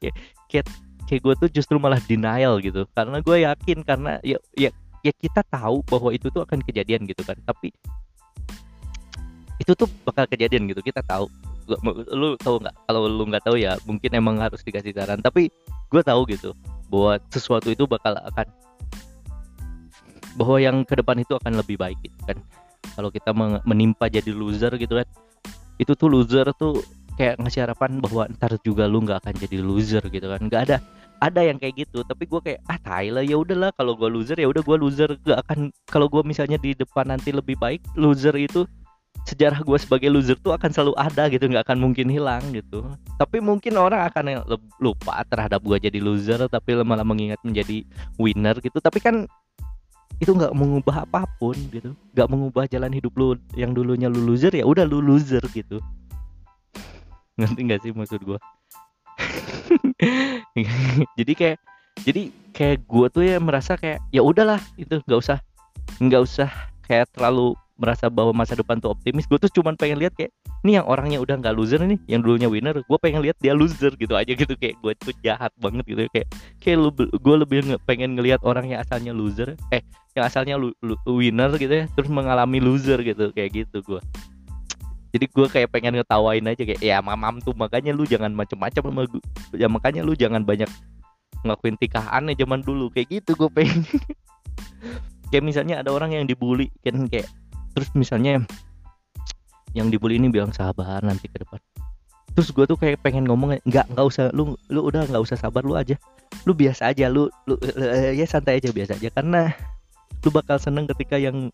Kayak 0.00 0.14
kayak, 0.48 0.66
kayak 1.06 1.20
gue 1.20 1.34
tuh 1.46 1.48
justru 1.52 1.76
malah 1.76 2.00
denial 2.08 2.58
gitu. 2.62 2.88
Karena 2.96 3.20
gue 3.20 3.36
yakin 3.44 3.78
karena 3.84 4.18
ya 4.24 4.40
ya 4.56 4.70
ya 5.04 5.12
kita 5.14 5.44
tahu 5.46 5.84
bahwa 5.86 6.10
itu 6.12 6.32
tuh 6.32 6.42
akan 6.44 6.64
kejadian 6.64 7.04
gitu 7.04 7.22
kan. 7.22 7.36
Tapi 7.44 7.72
itu 9.60 9.72
tuh 9.76 9.88
bakal 10.08 10.24
kejadian 10.24 10.66
gitu 10.72 10.80
kita 10.80 11.04
tahu. 11.04 11.28
Lu 12.10 12.34
tahu 12.40 12.58
nggak? 12.64 12.74
Kalau 12.88 13.06
lu 13.06 13.24
nggak 13.28 13.44
tahu 13.44 13.56
ya 13.60 13.76
mungkin 13.84 14.10
emang 14.16 14.40
harus 14.40 14.64
dikasih 14.64 14.96
saran. 14.96 15.20
Tapi 15.20 15.52
gue 15.90 16.02
tahu 16.02 16.24
gitu 16.32 16.56
bahwa 16.90 17.20
sesuatu 17.30 17.70
itu 17.70 17.84
bakal 17.86 18.16
akan 18.16 18.46
bahwa 20.38 20.56
yang 20.62 20.86
ke 20.86 20.94
depan 20.96 21.20
itu 21.20 21.36
akan 21.36 21.60
lebih 21.60 21.76
baik 21.76 22.00
gitu 22.00 22.16
kan. 22.24 22.40
Kalau 22.90 23.12
kita 23.12 23.30
menimpa 23.62 24.10
jadi 24.10 24.34
loser 24.34 24.74
gitu 24.80 24.98
kan 24.98 25.06
itu 25.80 25.96
tuh 25.96 26.12
loser 26.12 26.44
tuh 26.60 26.84
kayak 27.18 27.40
ngasih 27.40 27.66
harapan 27.66 27.98
bahwa 27.98 28.28
ntar 28.36 28.52
juga 28.62 28.86
lu 28.86 29.02
nggak 29.02 29.24
akan 29.24 29.34
jadi 29.38 29.56
loser 29.62 30.04
gitu 30.10 30.26
kan. 30.26 30.40
Nggak 30.46 30.62
ada 30.68 30.76
ada 31.20 31.40
yang 31.44 31.60
kayak 31.60 31.86
gitu. 31.86 32.02
Tapi 32.02 32.24
gue 32.26 32.40
kayak 32.40 32.60
ah 32.66 32.78
Thailand 32.80 33.28
ya 33.28 33.36
udahlah 33.36 33.70
kalau 33.76 33.94
gue 33.94 34.08
loser 34.08 34.36
ya 34.40 34.48
udah 34.48 34.62
gue 34.64 34.76
loser. 34.80 35.10
Gak 35.22 35.38
akan 35.46 35.58
kalau 35.86 36.08
gue 36.08 36.22
misalnya 36.24 36.56
di 36.56 36.72
depan 36.72 37.12
nanti 37.12 37.30
lebih 37.30 37.60
baik 37.60 37.84
loser 37.94 38.34
itu 38.34 38.64
sejarah 39.28 39.60
gue 39.60 39.76
sebagai 39.76 40.08
loser 40.08 40.40
tuh 40.40 40.56
akan 40.56 40.70
selalu 40.72 40.94
ada 40.96 41.28
gitu 41.28 41.44
nggak 41.44 41.68
akan 41.68 41.78
mungkin 41.78 42.08
hilang 42.08 42.40
gitu. 42.56 42.88
Tapi 43.20 43.38
mungkin 43.44 43.76
orang 43.76 44.08
akan 44.08 44.42
lupa 44.80 45.20
terhadap 45.28 45.60
gue 45.60 45.76
jadi 45.76 46.00
loser 46.00 46.40
tapi 46.48 46.80
malah 46.80 47.04
mengingat 47.04 47.38
menjadi 47.44 47.84
winner 48.16 48.56
gitu. 48.64 48.80
Tapi 48.80 48.98
kan 48.98 49.28
itu 50.20 50.36
nggak 50.36 50.52
mengubah 50.56 51.04
apa 51.04 51.28
pun 51.36 51.56
gitu. 51.68 51.92
Nggak 52.16 52.28
mengubah 52.32 52.64
jalan 52.64 52.92
hidup 52.96 53.12
lu 53.20 53.36
yang 53.56 53.76
dulunya 53.76 54.08
lu 54.08 54.24
loser 54.24 54.56
ya 54.56 54.64
udah 54.64 54.88
lu 54.88 55.04
loser 55.04 55.44
gitu 55.52 55.84
ngerti 57.40 57.60
nggak 57.66 57.80
sih 57.82 57.92
maksud 57.96 58.20
gue 58.22 58.38
jadi 61.18 61.32
kayak 61.36 61.58
jadi 62.04 62.22
kayak 62.56 62.78
gue 62.84 63.06
tuh 63.12 63.22
ya 63.24 63.36
merasa 63.40 63.76
kayak 63.76 64.00
ya 64.12 64.24
udahlah 64.24 64.60
itu 64.76 65.00
nggak 65.04 65.20
usah 65.20 65.38
nggak 66.00 66.22
usah 66.24 66.48
kayak 66.86 67.06
terlalu 67.12 67.56
merasa 67.80 68.12
bahwa 68.12 68.36
masa 68.36 68.52
depan 68.52 68.76
tuh 68.76 68.92
optimis. 68.92 69.24
Gue 69.24 69.40
tuh 69.40 69.48
cuman 69.48 69.72
pengen 69.72 69.96
lihat 69.96 70.12
kayak 70.12 70.28
ini 70.60 70.76
yang 70.76 70.84
orangnya 70.84 71.16
udah 71.16 71.40
nggak 71.40 71.56
loser 71.56 71.80
nih 71.80 71.96
yang 72.04 72.20
dulunya 72.20 72.44
winner 72.44 72.76
gue 72.76 72.98
pengen 73.00 73.24
lihat 73.24 73.40
dia 73.40 73.56
loser 73.56 73.96
gitu 73.96 74.12
aja 74.12 74.28
gitu. 74.28 74.52
Kayak 74.60 74.76
gue 74.84 74.92
tuh 75.00 75.16
jahat 75.24 75.48
banget 75.56 75.88
gitu 75.88 76.04
kayak 76.12 76.28
kayak 76.60 76.76
lu 76.76 76.92
gue 76.92 77.36
lebih 77.40 77.80
pengen 77.88 78.20
ngelihat 78.20 78.44
orang 78.44 78.68
yang 78.68 78.84
asalnya 78.84 79.16
loser 79.16 79.56
eh 79.72 79.80
yang 80.12 80.28
asalnya 80.28 80.60
lu, 80.60 80.76
lu, 80.84 80.98
winner 81.08 81.48
gitu 81.56 81.72
ya 81.72 81.84
terus 81.96 82.12
mengalami 82.12 82.60
loser 82.60 83.00
gitu. 83.00 83.32
Kayak 83.32 83.64
gitu 83.64 83.80
gue 83.80 84.00
jadi 85.10 85.26
gue 85.26 85.46
kayak 85.50 85.68
pengen 85.74 85.98
ngetawain 85.98 86.44
aja 86.46 86.62
kayak 86.62 86.82
ya 86.82 87.02
mamam 87.02 87.42
tuh 87.42 87.54
makanya 87.54 87.90
lu 87.90 88.06
jangan 88.06 88.30
macem-macem 88.30 88.82
sama 88.82 89.02
gue 89.06 89.22
ya 89.58 89.66
makanya 89.66 90.06
lu 90.06 90.14
jangan 90.14 90.46
banyak 90.46 90.70
ngelakuin 91.44 91.76
tikah 91.80 92.04
aneh 92.12 92.36
zaman 92.36 92.60
dulu 92.60 92.92
kayak 92.92 93.20
gitu 93.20 93.32
gue 93.36 93.50
pengen. 93.50 93.80
Kayak 95.30 95.46
misalnya 95.46 95.74
ada 95.78 95.94
orang 95.94 96.10
yang 96.10 96.26
dibully 96.26 96.74
kan 96.82 97.06
kayak 97.06 97.30
terus 97.70 97.86
misalnya 97.94 98.42
yang 99.78 99.86
dibully 99.86 100.18
ini 100.18 100.26
bilang 100.26 100.50
sabar 100.50 100.98
nanti 101.06 101.30
ke 101.30 101.38
depan. 101.38 101.62
Terus 102.34 102.50
gue 102.50 102.66
tuh 102.66 102.74
kayak 102.74 102.98
pengen 102.98 103.30
ngomong 103.30 103.62
nggak 103.62 103.86
nggak 103.94 104.06
usah 104.10 104.34
lu 104.34 104.58
lu 104.66 104.90
udah 104.90 105.06
nggak 105.06 105.22
usah 105.22 105.38
sabar 105.38 105.62
lu 105.62 105.78
aja. 105.78 105.94
Lu 106.50 106.50
biasa 106.50 106.90
aja 106.90 107.06
lu 107.06 107.30
lu 107.46 107.54
uh, 107.62 108.10
ya 108.10 108.26
santai 108.26 108.58
aja 108.58 108.74
biasa 108.74 108.98
aja. 108.98 109.06
Karena 109.14 109.54
lu 110.26 110.34
bakal 110.34 110.58
seneng 110.58 110.90
ketika 110.90 111.14
yang 111.14 111.46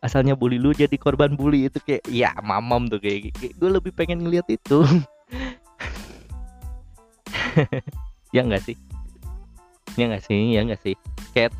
asalnya 0.00 0.32
bully 0.32 0.56
lu 0.56 0.72
jadi 0.72 0.96
korban 0.96 1.36
bully 1.36 1.68
itu 1.68 1.76
kayak 1.84 2.04
ya 2.08 2.32
mamam 2.40 2.88
tuh 2.88 3.00
kayak, 3.00 3.36
kayak 3.36 3.54
gue 3.56 3.70
lebih 3.70 3.92
pengen 3.92 4.24
ngeliat 4.24 4.48
itu. 4.48 4.80
Ya 8.30 8.46
enggak 8.46 8.62
sih? 8.62 8.78
Ya 9.98 10.06
enggak 10.06 10.22
sih? 10.22 10.54
Ya 10.54 10.60
enggak 10.62 10.80
sih? 10.86 10.94
Kayak 11.34 11.50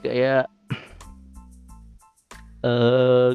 kayak 0.00 0.48
eh 2.64 2.72
uh, 2.72 3.30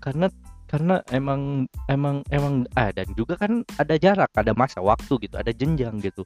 karena 0.00 0.32
karena 0.68 0.96
emang 1.12 1.68
emang 1.92 2.24
emang 2.32 2.64
ah 2.72 2.88
dan 2.88 3.08
juga 3.16 3.36
kan 3.36 3.64
ada 3.76 4.00
jarak 4.00 4.32
ada 4.32 4.56
masa 4.56 4.80
waktu 4.80 5.28
gitu 5.28 5.36
ada 5.36 5.52
jenjang 5.52 6.00
gitu. 6.00 6.24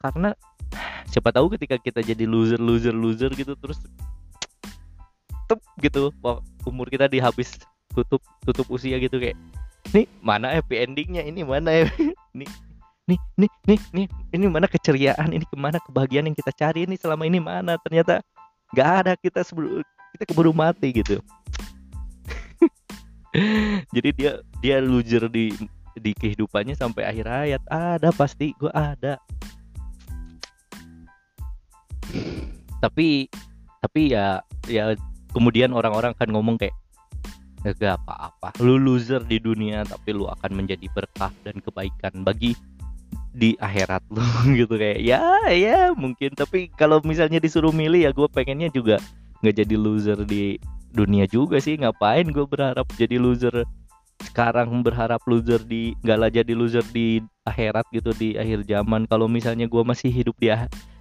Karena 0.00 0.32
siapa 1.12 1.28
tahu 1.28 1.52
ketika 1.56 1.76
kita 1.76 2.00
jadi 2.00 2.24
loser 2.24 2.60
loser 2.60 2.96
loser 2.96 3.32
gitu 3.36 3.52
terus 3.58 3.84
tutup 5.50 5.60
gitu. 5.82 6.14
Umur 6.62 6.86
kita 6.86 7.10
dihabis 7.10 7.58
tutup 7.90 8.22
tutup 8.46 8.66
usia 8.70 8.94
gitu 9.02 9.18
kayak 9.18 9.34
nih 9.90 10.06
mana 10.22 10.54
happy 10.54 10.78
endingnya 10.78 11.26
ini 11.26 11.42
mana 11.42 11.82
ya? 11.82 11.90
Nih 12.38 12.46
nih 13.10 13.18
nih 13.34 13.50
nih 13.66 13.78
nih 13.90 14.06
ini 14.38 14.44
mana 14.46 14.70
keceriaan 14.70 15.34
ini 15.34 15.42
ke 15.42 15.58
mana 15.58 15.82
kebahagiaan 15.82 16.30
yang 16.30 16.36
kita 16.38 16.54
cari 16.54 16.86
ini 16.86 16.94
selama 16.94 17.26
ini 17.26 17.42
mana? 17.42 17.74
Ternyata 17.82 18.22
nggak 18.70 18.90
ada 19.02 19.12
kita 19.18 19.42
sebelum 19.42 19.82
kita 20.14 20.30
keburu 20.30 20.54
mati 20.54 20.94
gitu. 20.94 21.18
Jadi 23.94 24.08
dia 24.14 24.38
dia 24.62 24.78
loser 24.78 25.26
di 25.26 25.50
di 25.98 26.14
kehidupannya 26.14 26.78
sampai 26.78 27.02
akhir 27.02 27.26
hayat. 27.26 27.62
Ada 27.66 28.14
pasti 28.14 28.54
gue 28.54 28.70
ada. 28.70 29.18
Tapi 32.78 33.26
tapi 33.82 34.14
ya 34.14 34.38
ya 34.70 34.94
kemudian 35.30 35.70
orang-orang 35.74 36.12
kan 36.14 36.28
ngomong 36.30 36.60
kayak 36.60 36.74
gak 37.60 38.00
apa-apa. 38.00 38.56
Lu 38.64 38.80
loser 38.80 39.20
di 39.24 39.36
dunia 39.36 39.84
tapi 39.84 40.16
lu 40.16 40.24
akan 40.28 40.64
menjadi 40.64 40.88
berkah 40.92 41.32
dan 41.44 41.60
kebaikan 41.60 42.24
bagi 42.24 42.56
di 43.30 43.54
akhirat 43.60 44.02
lu. 44.08 44.22
Gitu 44.58 44.74
kayak 44.74 45.00
ya 45.04 45.22
ya 45.52 45.92
mungkin. 45.92 46.32
Tapi 46.32 46.72
kalau 46.74 47.04
misalnya 47.04 47.38
disuruh 47.38 47.72
milih 47.72 48.08
ya 48.08 48.10
gue 48.16 48.28
pengennya 48.32 48.72
juga 48.72 48.96
nggak 49.40 49.54
jadi 49.64 49.76
loser 49.76 50.18
di 50.24 50.56
dunia 50.90 51.28
juga 51.28 51.60
sih. 51.60 51.76
Ngapain 51.76 52.28
gue 52.32 52.46
berharap 52.48 52.88
jadi 52.96 53.20
loser 53.20 53.64
sekarang 54.20 54.84
berharap 54.84 55.20
loser 55.24 55.64
di 55.64 55.96
nggak 56.04 56.18
lah 56.20 56.28
jadi 56.28 56.52
loser 56.52 56.84
di 56.92 57.20
akhirat 57.44 57.84
gitu 57.92 58.16
di 58.16 58.40
akhir 58.40 58.64
zaman. 58.64 59.04
Kalau 59.04 59.28
misalnya 59.28 59.68
gue 59.68 59.82
masih 59.84 60.08
hidup 60.08 60.36
di 60.40 60.48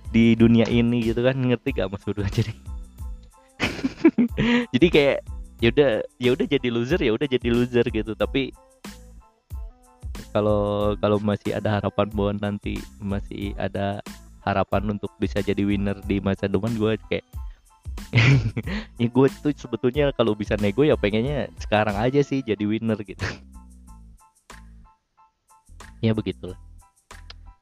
di 0.09 0.33
dunia 0.33 0.65
ini 0.65 1.05
gitu 1.05 1.21
kan 1.21 1.37
ngerti 1.37 1.69
gak 1.69 1.93
maksud 1.93 2.17
gue 2.17 2.25
jadi 2.33 2.53
jadi 4.73 4.87
kayak 4.89 5.17
ya 5.59 5.69
udah 5.75 5.91
ya 6.17 6.29
udah 6.31 6.47
jadi 6.47 6.67
loser 6.71 6.99
ya 7.03 7.11
udah 7.11 7.27
jadi 7.27 7.47
loser 7.51 7.85
gitu. 7.91 8.15
Tapi 8.15 8.55
kalau 10.31 10.93
kalau 10.99 11.17
masih 11.19 11.57
ada 11.57 11.81
harapan 11.81 12.07
bahwa 12.13 12.31
nanti 12.37 12.77
masih 13.01 13.57
ada 13.57 13.99
harapan 14.45 14.95
untuk 14.97 15.11
bisa 15.19 15.43
jadi 15.43 15.61
winner 15.65 15.99
di 16.05 16.21
masa 16.23 16.47
depan 16.47 16.71
gue 16.77 16.95
kayak 17.11 17.25
ya 19.01 19.07
gue 19.11 19.27
tuh 19.43 19.53
sebetulnya 19.53 20.15
kalau 20.15 20.33
bisa 20.33 20.55
nego 20.57 20.87
ya 20.87 20.95
pengennya 20.95 21.51
sekarang 21.59 21.97
aja 21.99 22.23
sih 22.23 22.41
jadi 22.41 22.63
winner 22.65 22.99
gitu. 23.03 23.23
Ya 25.99 26.15
begitulah. 26.15 26.55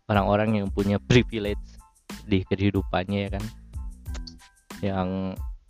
Orang-orang 0.05 0.61
yang 0.61 0.69
punya 0.69 1.01
privilege 1.01 1.81
di 2.29 2.45
kehidupannya 2.45 3.25
ya 3.25 3.29
kan. 3.33 3.45
Yang 4.85 5.09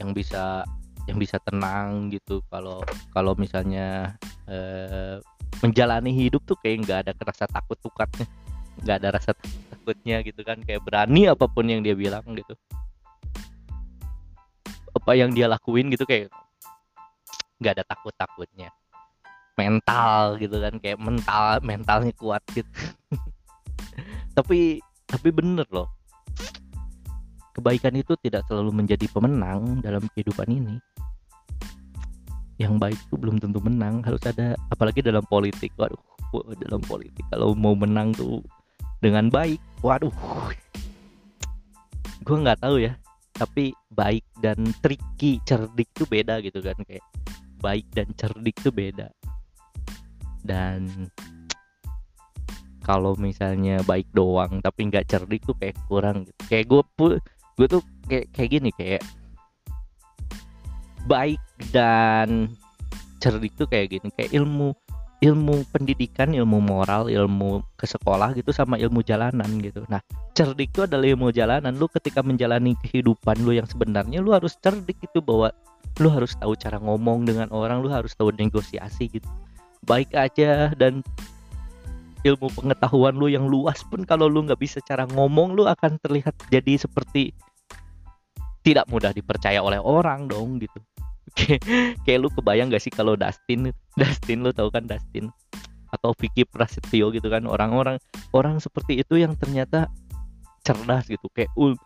yang 0.03 0.11
bisa 0.11 0.67
yang 1.07 1.17
bisa 1.17 1.39
tenang 1.39 2.11
gitu. 2.11 2.43
Kalau 2.51 2.83
kalau 3.15 3.33
misalnya 3.33 4.19
eh, 4.45 5.17
menjalani 5.63 6.11
hidup 6.11 6.43
tuh 6.43 6.59
kayak 6.59 6.85
nggak 6.85 6.99
ada 7.07 7.11
rasa 7.23 7.47
takut 7.47 7.79
tukatnya 7.79 8.27
nggak 8.83 8.95
ada 9.01 9.09
rasa 9.17 9.31
takutnya 9.71 10.21
gitu 10.21 10.43
kan. 10.43 10.59
Kayak 10.61 10.83
berani 10.83 11.31
apa 11.31 11.47
pun 11.47 11.65
yang 11.65 11.81
dia 11.81 11.95
bilang 11.95 12.23
gitu. 12.35 12.53
Apa 14.93 15.15
yang 15.15 15.31
dia 15.31 15.47
lakuin 15.47 15.89
gitu 15.89 16.03
kayak 16.03 16.29
nggak 17.57 17.81
ada 17.81 17.85
takut 17.87 18.13
takutnya 18.13 18.69
mental 19.57 20.37
gitu 20.37 20.61
kan 20.61 20.77
kayak 20.77 21.01
mental 21.01 21.57
mentalnya 21.65 22.13
kuat 22.13 22.45
gitu. 22.53 22.69
Tapi 24.37 24.77
tapi 25.07 25.33
bener 25.33 25.65
loh 25.73 25.96
kebaikan 27.57 27.97
itu 27.97 28.13
tidak 28.21 28.45
selalu 28.45 28.69
menjadi 28.69 29.09
pemenang 29.09 29.81
dalam 29.81 30.05
kehidupan 30.13 30.45
ini. 30.53 30.77
Yang 32.61 32.73
baik 32.77 32.99
itu 33.09 33.15
belum 33.17 33.37
tentu 33.41 33.57
menang 33.61 34.05
harus 34.05 34.21
ada 34.29 34.53
apalagi 34.69 35.01
dalam 35.01 35.25
politik. 35.25 35.73
Waduh 35.77 35.97
dalam 36.59 36.83
politik 36.83 37.23
kalau 37.31 37.55
mau 37.55 37.73
menang 37.73 38.13
tuh 38.13 38.43
dengan 39.01 39.31
baik 39.31 39.57
waduh. 39.81 40.13
Gue 42.21 42.37
nggak 42.43 42.61
tahu 42.61 42.83
ya 42.83 42.93
tapi 43.37 43.69
baik 43.93 44.25
dan 44.41 44.57
tricky 44.81 45.37
cerdik 45.45 45.87
tuh 45.93 46.09
beda 46.09 46.41
gitu 46.41 46.57
kan 46.59 46.73
kayak 46.83 47.05
baik 47.61 47.85
dan 47.93 48.09
cerdik 48.17 48.57
tuh 48.59 48.73
beda. 48.73 49.09
Dan 50.43 51.09
kalau 52.83 53.13
misalnya 53.19 53.83
baik 53.83 54.07
doang 54.11 54.59
tapi 54.63 54.89
nggak 54.89 55.07
cerdik 55.07 55.45
tuh 55.45 55.55
kayak 55.55 55.77
kurang 55.87 56.25
gitu. 56.25 56.41
Kayak 56.49 56.65
gue 56.67 56.81
gue 57.57 57.67
tuh 57.67 57.81
kayak 58.05 58.29
kayak 58.37 58.49
gini 58.53 58.69
kayak 58.77 59.03
baik 61.09 61.41
dan 61.73 62.53
cerdik 63.17 63.57
tuh 63.57 63.65
kayak 63.65 63.97
gini 63.97 64.07
kayak 64.13 64.31
ilmu 64.31 64.77
ilmu 65.17 65.65
pendidikan, 65.73 66.29
ilmu 66.29 66.61
moral, 66.61 67.09
ilmu 67.09 67.65
ke 67.73 67.89
sekolah 67.89 68.37
gitu 68.37 68.53
sama 68.53 68.77
ilmu 68.77 69.01
jalanan 69.01 69.49
gitu. 69.57 69.81
Nah, 69.89 69.97
cerdik 70.37 70.69
itu 70.77 70.85
adalah 70.85 71.09
ilmu 71.09 71.33
jalanan. 71.33 71.73
Lu 71.73 71.89
ketika 71.89 72.21
menjalani 72.21 72.77
kehidupan 72.85 73.41
lu 73.41 73.57
yang 73.57 73.65
sebenarnya 73.65 74.21
lu 74.21 74.29
harus 74.29 74.53
cerdik 74.61 75.01
itu 75.01 75.17
bahwa 75.17 75.49
lu 75.97 76.13
harus 76.13 76.37
tahu 76.37 76.53
cara 76.53 76.77
ngomong 76.77 77.25
dengan 77.25 77.49
orang, 77.49 77.81
lu 77.81 77.89
harus 77.89 78.13
tahu 78.13 78.29
negosiasi 78.37 79.09
gitu. 79.09 79.25
Baik 79.89 80.13
aja 80.13 80.69
dan 80.77 81.01
ilmu 82.21 82.53
pengetahuan 82.53 83.17
lu 83.17 83.29
yang 83.29 83.49
luas 83.49 83.81
pun 83.87 84.05
kalau 84.05 84.29
lu 84.29 84.45
nggak 84.45 84.59
bisa 84.61 84.83
cara 84.85 85.09
ngomong 85.09 85.53
lu 85.53 85.65
akan 85.65 85.97
terlihat 86.01 86.33
jadi 86.49 86.75
seperti 86.75 87.31
tidak 88.67 88.83
mudah 88.91 89.15
dipercaya 89.15 89.63
oleh 89.63 89.79
orang 89.79 90.27
dong 90.27 90.59
gitu. 90.59 90.75
Kayak, 91.37 91.61
kayak 92.01 92.19
lu 92.23 92.29
kebayang 92.33 92.73
gak 92.73 92.81
sih 92.81 92.89
kalau 92.89 93.13
Dustin 93.13 93.69
Dustin 93.93 94.41
lu 94.41 94.49
tahu 94.51 94.73
kan 94.73 94.89
Dustin? 94.89 95.29
Atau 95.93 96.11
Vicky 96.17 96.43
Prasetyo 96.43 97.13
gitu 97.13 97.29
kan 97.29 97.45
orang-orang 97.45 98.01
orang 98.33 98.57
seperti 98.57 99.05
itu 99.05 99.21
yang 99.21 99.37
ternyata 99.37 99.87
cerdas 100.65 101.05
gitu 101.05 101.29
kayak 101.31 101.53
uh, 101.55 101.77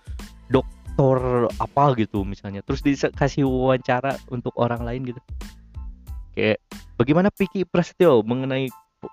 dokter 0.48 1.52
apa 1.60 1.86
gitu 2.00 2.24
misalnya. 2.24 2.64
Terus 2.64 2.82
dikasih 2.82 3.44
wawancara 3.44 4.16
untuk 4.32 4.56
orang 4.56 4.88
lain 4.88 5.12
gitu. 5.12 5.20
Kayak 6.34 6.64
bagaimana 6.96 7.28
Vicky 7.36 7.68
Prasetyo 7.68 8.24
mengenai 8.24 8.72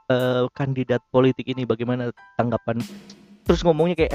uh, 0.09 0.47
kandidat 0.55 1.03
politik 1.11 1.51
ini? 1.51 1.67
Bagaimana 1.67 2.15
tanggapan? 2.39 2.79
Terus 3.43 3.61
ngomongnya 3.67 4.07
kayak 4.07 4.15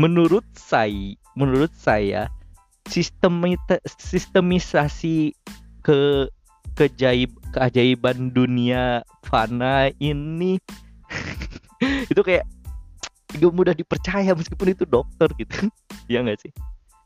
menurut 0.00 0.44
saya 0.56 1.14
menurut 1.36 1.72
saya 1.76 2.28
sistem 2.88 3.42
sistemisasi 3.86 5.34
ke 5.82 6.26
kejaib 6.72 7.30
keajaiban 7.52 8.32
dunia 8.32 9.04
fana 9.26 9.92
ini 10.00 10.56
itu 12.12 12.22
kayak 12.24 12.48
gak 13.32 13.52
mudah 13.52 13.74
dipercaya 13.76 14.32
meskipun 14.36 14.72
itu 14.72 14.84
dokter 14.84 15.28
gitu. 15.40 15.68
Ya 16.10 16.20
nggak 16.20 16.42
sih? 16.42 16.52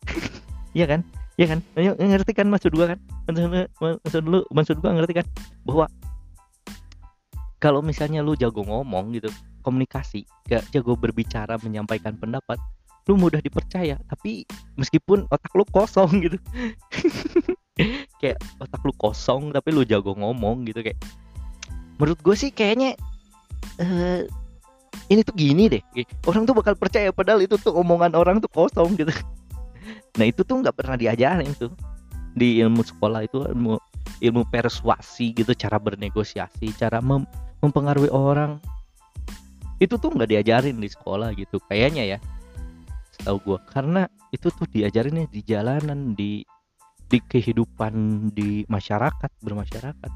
Iya 0.77 0.85
kan? 0.85 1.01
Iya 1.41 1.57
kan? 1.57 1.61
Ngerti 1.97 2.37
kan 2.37 2.53
maksud 2.53 2.77
gua 2.77 2.93
kan? 2.93 3.01
Maksud, 3.25 3.49
maksud 3.81 4.23
lu 4.29 4.45
maksud 4.53 4.77
gua 4.85 4.93
ngerti 4.93 5.25
kan? 5.25 5.27
Bahwa 5.65 5.89
kalau 7.57 7.81
misalnya 7.81 8.21
lu 8.21 8.37
jago 8.37 8.61
ngomong 8.61 9.17
gitu 9.17 9.33
komunikasi 9.65 10.29
gak 10.47 10.69
jago 10.71 10.95
berbicara 10.95 11.57
menyampaikan 11.65 12.13
pendapat 12.21 12.61
lu 13.07 13.15
mudah 13.15 13.39
dipercaya 13.39 13.95
tapi 14.11 14.43
meskipun 14.75 15.31
otak 15.31 15.53
lu 15.55 15.63
kosong 15.71 16.11
gitu. 16.27 16.39
Kayak 18.19 18.43
otak 18.59 18.83
lu 18.83 18.93
kosong 18.99 19.55
tapi 19.55 19.71
lu 19.71 19.87
jago 19.87 20.13
ngomong 20.19 20.67
gitu 20.67 20.83
kayak 20.83 20.99
menurut 21.97 22.19
gue 22.21 22.37
sih 22.37 22.51
kayaknya 22.51 22.99
uh, 23.79 24.27
ini 25.07 25.23
tuh 25.23 25.35
gini 25.39 25.71
deh. 25.71 25.83
Orang 26.27 26.51
tuh 26.51 26.55
bakal 26.59 26.75
percaya 26.75 27.15
padahal 27.15 27.47
itu 27.47 27.55
tuh 27.55 27.71
omongan 27.79 28.19
orang 28.19 28.43
tuh 28.43 28.51
kosong 28.51 28.99
gitu. 28.99 29.15
Nah 30.17 30.25
itu 30.25 30.43
tuh 30.43 30.65
nggak 30.65 30.75
pernah 30.75 30.97
diajarin 30.99 31.53
tuh. 31.55 31.71
Di 32.35 32.59
ilmu 32.65 32.83
sekolah 32.83 33.29
itu 33.29 33.45
ilmu 33.47 33.77
ilmu 34.25 34.43
persuasi 34.49 35.37
gitu 35.37 35.53
cara 35.53 35.77
bernegosiasi 35.77 36.73
cara 36.75 36.99
mem 37.05 37.29
mempengaruhi 37.61 38.11
orang. 38.11 38.59
Itu 39.79 40.01
tuh 40.01 40.11
nggak 40.11 40.33
diajarin 40.33 40.81
di 40.81 40.89
sekolah 40.89 41.37
gitu. 41.37 41.61
Kayaknya 41.69 42.17
ya 42.17 42.19
tahu 43.27 43.39
gue 43.43 43.59
karena 43.75 44.07
itu 44.31 44.47
tuh 44.55 44.67
diajarinnya 44.71 45.27
di 45.27 45.43
jalanan 45.43 46.15
di 46.15 46.47
di 47.07 47.19
kehidupan 47.23 47.95
di 48.35 48.63
masyarakat 48.67 49.31
bermasyarakat. 49.43 50.11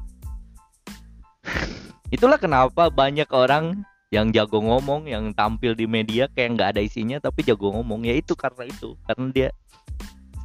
Itulah 2.15 2.39
kenapa 2.39 2.91
banyak 2.91 3.27
orang 3.31 3.83
yang 4.11 4.35
jago 4.35 4.59
ngomong 4.59 5.07
yang 5.07 5.31
tampil 5.31 5.71
di 5.71 5.87
media 5.87 6.27
kayak 6.35 6.59
nggak 6.59 6.69
ada 6.75 6.81
isinya 6.83 7.19
tapi 7.23 7.43
jago 7.47 7.71
ngomong. 7.71 8.03
Ya 8.07 8.15
itu 8.15 8.35
karena 8.35 8.67
itu 8.67 8.99
karena 9.07 9.27
dia 9.31 9.49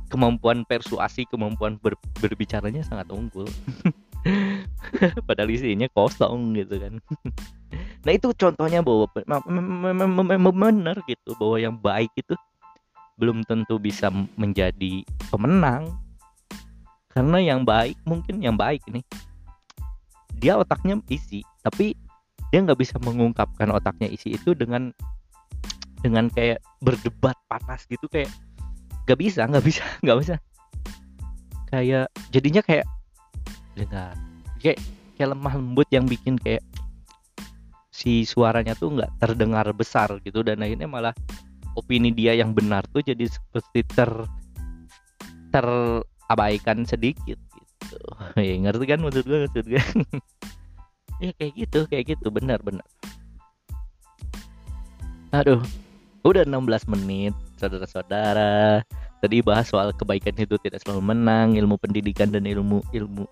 kemampuan 0.07 0.63
persuasi 0.63 1.27
kemampuan 1.27 1.79
ber, 1.83 1.99
berbicaranya 2.23 2.87
sangat 2.87 3.11
unggul. 3.11 3.51
Padahal 5.27 5.51
isinya 5.51 5.91
kosong 5.95 6.55
gitu 6.55 6.79
kan. 6.79 6.95
Nah 8.07 8.15
itu 8.15 8.31
contohnya 8.39 8.87
bahwa 8.87 9.11
benar 10.55 10.97
gitu 11.11 11.35
bahwa 11.35 11.59
yang 11.59 11.75
baik 11.75 12.15
itu 12.15 12.39
belum 13.17 13.45
tentu 13.49 13.81
bisa 13.81 14.13
menjadi 14.37 15.03
pemenang. 15.33 15.93
Karena 17.13 17.41
yang 17.41 17.65
baik 17.65 17.97
mungkin 18.05 18.45
yang 18.45 18.61
baik 18.61 18.85
ini 18.93 19.01
dia 20.37 20.61
otaknya 20.61 21.01
isi 21.09 21.41
tapi 21.65 21.97
dia 22.53 22.61
nggak 22.61 22.77
bisa 22.77 23.01
mengungkapkan 23.01 23.73
otaknya 23.73 24.13
isi 24.13 24.37
itu 24.37 24.53
dengan 24.53 24.93
dengan 26.05 26.29
kayak 26.29 26.61
berdebat 26.85 27.35
panas 27.49 27.89
gitu 27.89 28.05
kayak 28.13 28.29
nggak 29.09 29.17
bisa 29.17 29.49
nggak 29.49 29.65
bisa 29.65 29.83
nggak 30.05 30.19
bisa. 30.21 30.35
Kayak 31.73 32.13
jadinya 32.31 32.61
kayak 32.61 32.87
dengar 33.77 34.13
kayak 34.61 34.79
kayak 35.17 35.33
lemah 35.33 35.55
lembut 35.57 35.89
yang 35.89 36.05
bikin 36.05 36.37
kayak 36.37 36.61
si 37.97 38.29
suaranya 38.29 38.77
tuh 38.77 38.93
nggak 38.93 39.09
terdengar 39.17 39.65
besar 39.73 40.21
gitu 40.21 40.45
dan 40.45 40.61
akhirnya 40.61 40.85
malah 40.85 41.17
opini 41.77 42.11
dia 42.11 42.33
yang 42.33 42.57
benar 42.57 42.83
tuh 42.91 43.05
jadi 43.05 43.29
seperti 43.29 43.85
ter 43.93 44.11
terabaikan 45.53 46.83
sedikit 46.89 47.39
gitu. 47.39 48.01
Ya 48.41 48.55
ngerti 48.59 48.85
kan 48.89 48.99
maksud 49.05 49.25
gue 49.29 49.39
maksud 49.47 49.65
gue 49.69 49.79
ya 51.23 51.31
kayak 51.37 51.53
gitu 51.55 51.79
kayak 51.87 52.05
gitu. 52.17 52.27
Benar 52.33 52.59
benar. 52.65 52.89
Aduh 55.37 55.61
udah 56.27 56.43
16 56.43 56.93
menit 56.97 57.35
saudara-saudara. 57.61 58.83
Tadi 59.23 59.41
bahas 59.41 59.71
soal 59.71 59.95
kebaikan 59.95 60.37
itu 60.37 60.59
tidak 60.61 60.83
selalu 60.83 61.15
menang 61.15 61.57
ilmu 61.57 61.79
pendidikan 61.81 62.29
dan 62.29 62.45
ilmu 62.45 62.83
ilmu 62.91 63.25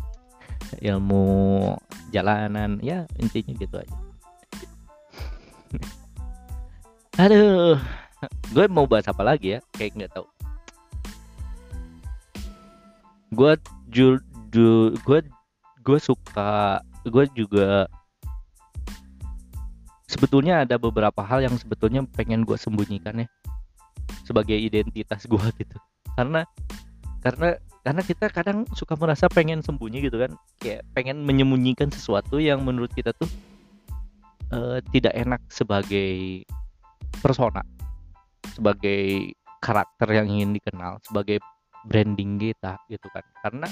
ilmu 0.90 1.24
jalanan. 2.10 2.82
Ya 2.82 3.06
intinya 3.16 3.54
gitu 3.56 3.76
aja 3.80 3.96
aduh. 7.20 7.76
Gue 8.52 8.64
mau 8.72 8.88
bahas 8.88 9.08
apa 9.08 9.20
lagi 9.20 9.56
ya? 9.56 9.60
Kayak 9.76 9.92
nggak 9.96 10.12
tahu. 10.16 10.26
Gue 13.36 13.52
jul 13.92 14.14
gue 15.04 15.20
gue 15.80 15.98
suka 16.00 16.80
gue 17.06 17.24
juga 17.36 17.86
sebetulnya 20.10 20.66
ada 20.66 20.74
beberapa 20.74 21.22
hal 21.22 21.46
yang 21.46 21.54
sebetulnya 21.54 22.02
pengen 22.18 22.42
gue 22.42 22.58
sembunyikan 22.58 23.24
ya 23.24 23.28
sebagai 24.26 24.56
identitas 24.56 25.28
gue 25.28 25.44
gitu. 25.60 25.76
Karena 26.16 26.48
karena 27.20 27.60
karena 27.80 28.02
kita 28.04 28.28
kadang 28.28 28.68
suka 28.76 28.96
merasa 28.96 29.28
pengen 29.28 29.60
sembunyi 29.60 30.08
gitu 30.08 30.16
kan. 30.16 30.32
Kayak 30.56 30.88
pengen 30.96 31.24
menyembunyikan 31.28 31.92
sesuatu 31.92 32.40
yang 32.40 32.64
menurut 32.64 32.92
kita 32.96 33.12
tuh 33.12 33.28
uh, 34.52 34.80
tidak 34.92 35.12
enak 35.16 35.40
sebagai 35.48 36.44
persona 37.18 37.66
sebagai 38.54 39.34
karakter 39.60 40.08
yang 40.22 40.26
ingin 40.30 40.50
dikenal 40.56 41.02
sebagai 41.04 41.42
branding 41.84 42.38
kita 42.38 42.78
gitu 42.86 43.06
kan. 43.10 43.24
Karena 43.42 43.68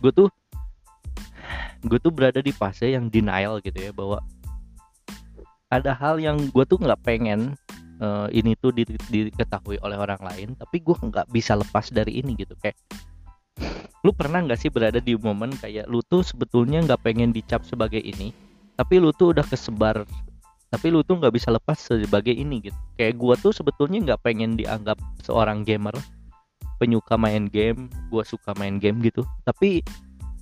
gue 0.00 0.12
tuh 0.14 0.28
gue 1.84 1.98
tuh 2.00 2.12
berada 2.12 2.40
di 2.40 2.52
fase 2.52 2.92
yang 2.92 3.08
denial 3.08 3.60
gitu 3.60 3.76
ya 3.76 3.92
bahwa 3.92 4.20
ada 5.72 5.92
hal 5.96 6.20
yang 6.20 6.36
gue 6.50 6.64
tuh 6.66 6.80
nggak 6.80 7.00
pengen 7.04 7.56
uh, 8.00 8.28
ini 8.32 8.56
tuh 8.58 8.72
diketahui 9.08 9.80
oleh 9.80 9.96
orang 9.96 10.20
lain 10.20 10.48
tapi 10.56 10.80
gue 10.80 10.96
nggak 10.96 11.28
bisa 11.30 11.56
lepas 11.56 11.88
dari 11.92 12.20
ini 12.20 12.36
gitu. 12.36 12.56
Kayak 12.60 12.76
lu 14.00 14.16
pernah 14.16 14.40
nggak 14.40 14.56
sih 14.56 14.72
berada 14.72 14.96
di 14.96 15.12
momen 15.12 15.52
kayak 15.60 15.84
lu 15.84 16.00
tuh 16.00 16.24
sebetulnya 16.24 16.80
nggak 16.80 17.04
pengen 17.04 17.36
dicap 17.36 17.60
sebagai 17.68 18.00
ini 18.00 18.32
tapi 18.72 18.96
lu 18.96 19.12
tuh 19.12 19.36
udah 19.36 19.44
kesebar 19.44 20.08
tapi 20.70 20.86
lu 20.94 21.02
tuh 21.02 21.18
nggak 21.18 21.34
bisa 21.34 21.50
lepas 21.50 21.74
sebagai 21.82 22.30
ini 22.30 22.70
gitu. 22.70 22.78
Kayak 22.94 23.18
gue 23.18 23.34
tuh 23.42 23.52
sebetulnya 23.52 23.98
nggak 24.06 24.22
pengen 24.22 24.54
dianggap 24.54 24.96
seorang 25.26 25.66
gamer. 25.66 25.92
Penyuka 26.78 27.18
main 27.18 27.50
game 27.50 27.90
gue 28.08 28.22
suka 28.22 28.54
main 28.54 28.78
game 28.78 29.02
gitu. 29.02 29.26
Tapi 29.42 29.82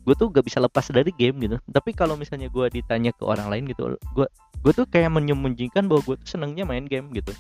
gue 0.04 0.14
tuh 0.16 0.32
gak 0.32 0.46
bisa 0.48 0.56
lepas 0.60 0.88
dari 0.88 1.12
game 1.16 1.36
gitu. 1.42 1.56
Tapi 1.68 1.96
kalau 1.96 2.16
misalnya 2.16 2.48
gue 2.48 2.64
ditanya 2.72 3.12
ke 3.12 3.24
orang 3.28 3.52
lain 3.52 3.68
gitu 3.68 3.96
gue 4.16 4.24
gue 4.64 4.72
tuh 4.72 4.88
kayak 4.88 5.12
menyembunyikan 5.12 5.84
bahwa 5.84 6.00
gue 6.04 6.16
tuh 6.20 6.38
senengnya 6.38 6.68
main 6.68 6.84
game 6.84 7.08
gitu. 7.16 7.32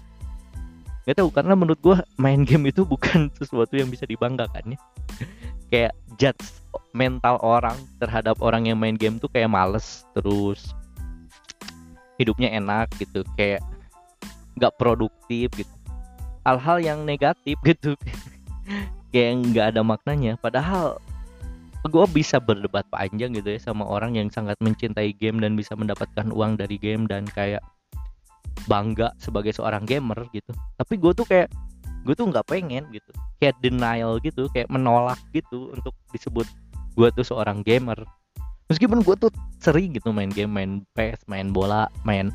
Gak 1.08 1.20
tahu 1.20 1.28
karena 1.32 1.56
menurut 1.56 1.80
gue 1.80 1.96
main 2.16 2.44
game 2.44 2.72
itu 2.72 2.88
bukan 2.88 3.28
sesuatu 3.40 3.76
yang 3.76 3.92
bisa 3.92 4.08
dibanggakan 4.08 4.76
ya. 4.76 4.78
Kayak 5.68 5.92
judge 6.16 6.44
mental 6.96 7.36
orang 7.44 7.76
terhadap 8.00 8.40
orang 8.40 8.64
yang 8.68 8.80
main 8.80 8.96
game 8.96 9.20
tuh 9.20 9.28
kayak 9.28 9.52
males 9.52 10.08
terus 10.16 10.72
hidupnya 12.18 12.50
enak 12.58 12.90
gitu 12.98 13.22
kayak 13.38 13.62
nggak 14.58 14.74
produktif 14.74 15.48
gitu. 15.54 15.74
Hal-hal 16.42 16.82
yang 16.82 16.98
negatif 17.06 17.56
gitu. 17.62 17.94
Kayak 19.14 19.32
nggak 19.48 19.66
ada 19.72 19.80
maknanya. 19.80 20.36
Padahal 20.36 21.00
gue 21.86 22.04
bisa 22.12 22.36
berdebat 22.42 22.84
panjang 22.92 23.32
gitu 23.32 23.54
ya 23.54 23.60
sama 23.62 23.86
orang 23.86 24.18
yang 24.18 24.28
sangat 24.28 24.58
mencintai 24.60 25.14
game 25.16 25.40
dan 25.40 25.56
bisa 25.56 25.72
mendapatkan 25.78 26.28
uang 26.34 26.60
dari 26.60 26.76
game 26.76 27.08
dan 27.08 27.24
kayak 27.24 27.62
bangga 28.66 29.14
sebagai 29.16 29.54
seorang 29.56 29.86
gamer 29.88 30.28
gitu. 30.34 30.52
Tapi 30.76 31.00
gue 31.00 31.12
tuh 31.16 31.24
kayak 31.24 31.48
gue 32.04 32.14
tuh 32.18 32.28
nggak 32.28 32.44
pengen 32.50 32.84
gitu. 32.92 33.08
Kayak 33.38 33.56
denial 33.62 34.18
gitu 34.20 34.50
kayak 34.52 34.68
menolak 34.68 35.20
gitu 35.32 35.72
untuk 35.72 35.94
disebut 36.12 36.44
gue 36.98 37.08
tuh 37.14 37.24
seorang 37.24 37.62
gamer 37.62 38.02
meskipun 38.68 39.00
gue 39.00 39.16
tuh 39.16 39.32
sering 39.58 39.96
gitu 39.96 40.12
main 40.12 40.28
game 40.28 40.52
main 40.52 40.72
PS 40.92 41.24
main 41.26 41.50
bola 41.50 41.88
main 42.04 42.32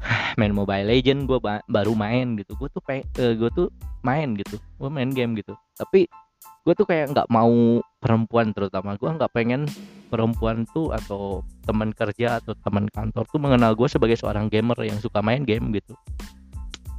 main 0.40 0.52
Mobile 0.52 0.86
Legend 0.88 1.28
gue 1.28 1.38
ba 1.40 1.60
baru 1.68 1.92
main 1.92 2.36
gitu. 2.40 2.56
Gue 2.56 2.68
tuh 2.72 2.82
uh, 2.88 3.00
eh, 3.00 3.34
gue 3.36 3.50
tuh 3.52 3.68
main 4.00 4.32
gitu. 4.36 4.56
Gue 4.80 4.90
main 4.90 5.10
game 5.12 5.36
gitu. 5.38 5.54
Tapi 5.76 6.08
gue 6.40 6.74
tuh 6.76 6.86
kayak 6.88 7.12
nggak 7.12 7.28
mau 7.32 7.80
perempuan 8.00 8.52
terutama. 8.56 8.96
Gue 8.96 9.12
nggak 9.12 9.32
pengen 9.32 9.68
perempuan 10.08 10.66
tuh 10.74 10.90
atau 10.90 11.46
teman 11.64 11.94
kerja 11.94 12.42
atau 12.42 12.56
teman 12.66 12.90
kantor 12.90 13.24
tuh 13.30 13.40
mengenal 13.40 13.76
gue 13.76 13.86
sebagai 13.86 14.18
seorang 14.18 14.50
gamer 14.50 14.76
yang 14.82 14.98
suka 14.98 15.20
main 15.22 15.44
game 15.44 15.72
gitu. 15.76 15.94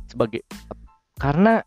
Sebagai 0.08 0.46
karena 1.18 1.62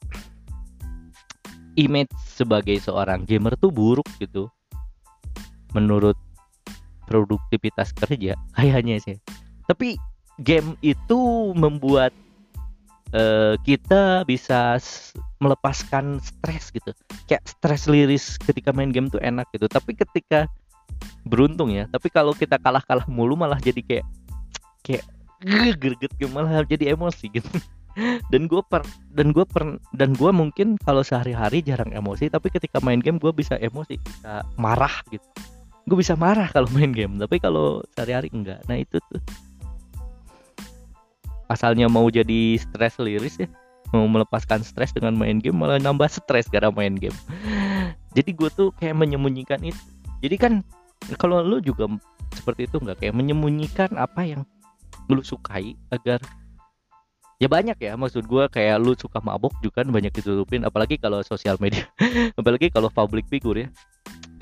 image 1.74 2.10
sebagai 2.22 2.78
seorang 2.78 3.26
gamer 3.26 3.58
tuh 3.58 3.74
buruk 3.74 4.06
gitu. 4.22 4.50
Menurut 5.74 6.14
produktivitas 7.14 7.94
kerja 7.94 8.34
kayaknya 8.58 8.98
sih. 8.98 9.16
Tapi 9.70 9.94
game 10.42 10.74
itu 10.82 11.54
membuat 11.54 12.10
uh, 13.14 13.54
kita 13.62 14.26
bisa 14.26 14.82
melepaskan 15.38 16.18
stres 16.18 16.74
gitu. 16.74 16.90
Kayak 17.30 17.46
stres 17.46 17.86
liris 17.86 18.34
ketika 18.42 18.74
main 18.74 18.90
game 18.90 19.06
tuh 19.06 19.22
enak 19.22 19.46
gitu. 19.54 19.70
Tapi 19.70 19.94
ketika 19.94 20.50
beruntung 21.22 21.70
ya. 21.70 21.86
Tapi 21.86 22.10
kalau 22.10 22.34
kita 22.34 22.58
kalah 22.58 22.82
kalah 22.82 23.06
mulu 23.06 23.38
malah 23.38 23.62
jadi 23.62 23.80
kayak 23.80 24.06
kayak 24.82 25.04
greget 25.80 26.12
malah 26.34 26.66
jadi 26.66 26.98
emosi 26.98 27.30
gitu. 27.30 27.46
Dan 28.34 28.50
gue 28.50 28.58
per 28.66 28.82
dan 29.14 29.30
gue 29.30 29.46
per 29.46 29.78
dan 29.94 30.18
gue 30.18 30.30
mungkin 30.34 30.74
kalau 30.82 31.06
sehari-hari 31.06 31.62
jarang 31.62 31.94
emosi 31.94 32.26
tapi 32.26 32.50
ketika 32.50 32.82
main 32.82 32.98
game 32.98 33.22
gue 33.22 33.30
bisa 33.30 33.54
emosi 33.62 34.02
bisa 34.02 34.42
marah 34.58 34.98
gitu 35.14 35.22
gue 35.84 35.96
bisa 36.00 36.16
marah 36.16 36.48
kalau 36.48 36.68
main 36.72 36.90
game 36.90 37.20
tapi 37.20 37.36
kalau 37.40 37.84
sehari-hari 37.92 38.32
enggak. 38.32 38.60
Nah 38.64 38.80
itu 38.80 38.96
tuh. 39.12 39.20
Asalnya 41.48 41.92
mau 41.92 42.08
jadi 42.08 42.56
stres 42.56 42.96
liris 42.96 43.36
ya 43.36 43.48
mau 43.94 44.10
melepaskan 44.10 44.66
stres 44.66 44.90
dengan 44.90 45.14
main 45.14 45.38
game 45.38 45.54
malah 45.54 45.78
nambah 45.78 46.10
stres 46.10 46.50
karena 46.50 46.74
main 46.74 46.98
game. 46.98 47.14
Jadi 48.18 48.34
gue 48.34 48.50
tuh 48.50 48.68
kayak 48.80 48.98
menyembunyikan 48.98 49.62
itu. 49.62 49.78
Jadi 50.18 50.36
kan 50.40 50.52
kalau 51.20 51.44
lu 51.44 51.62
juga 51.62 51.86
seperti 52.34 52.66
itu 52.66 52.82
nggak 52.82 53.04
kayak 53.04 53.14
menyembunyikan 53.14 53.94
apa 53.94 54.26
yang 54.26 54.42
lu 55.06 55.20
sukai 55.20 55.76
agar 55.92 56.18
ya 57.38 57.46
banyak 57.50 57.76
ya 57.76 57.92
maksud 57.94 58.24
gue 58.24 58.48
kayak 58.48 58.80
lu 58.80 58.96
suka 58.96 59.20
mabok 59.20 59.52
juga 59.60 59.84
kan 59.84 59.92
banyak 59.92 60.10
ditutupin 60.10 60.64
apalagi 60.66 60.98
kalau 60.98 61.22
sosial 61.22 61.54
media. 61.62 61.86
Apalagi 62.40 62.72
kalau 62.74 62.90
public 62.90 63.30
figure 63.30 63.68
ya 63.68 63.68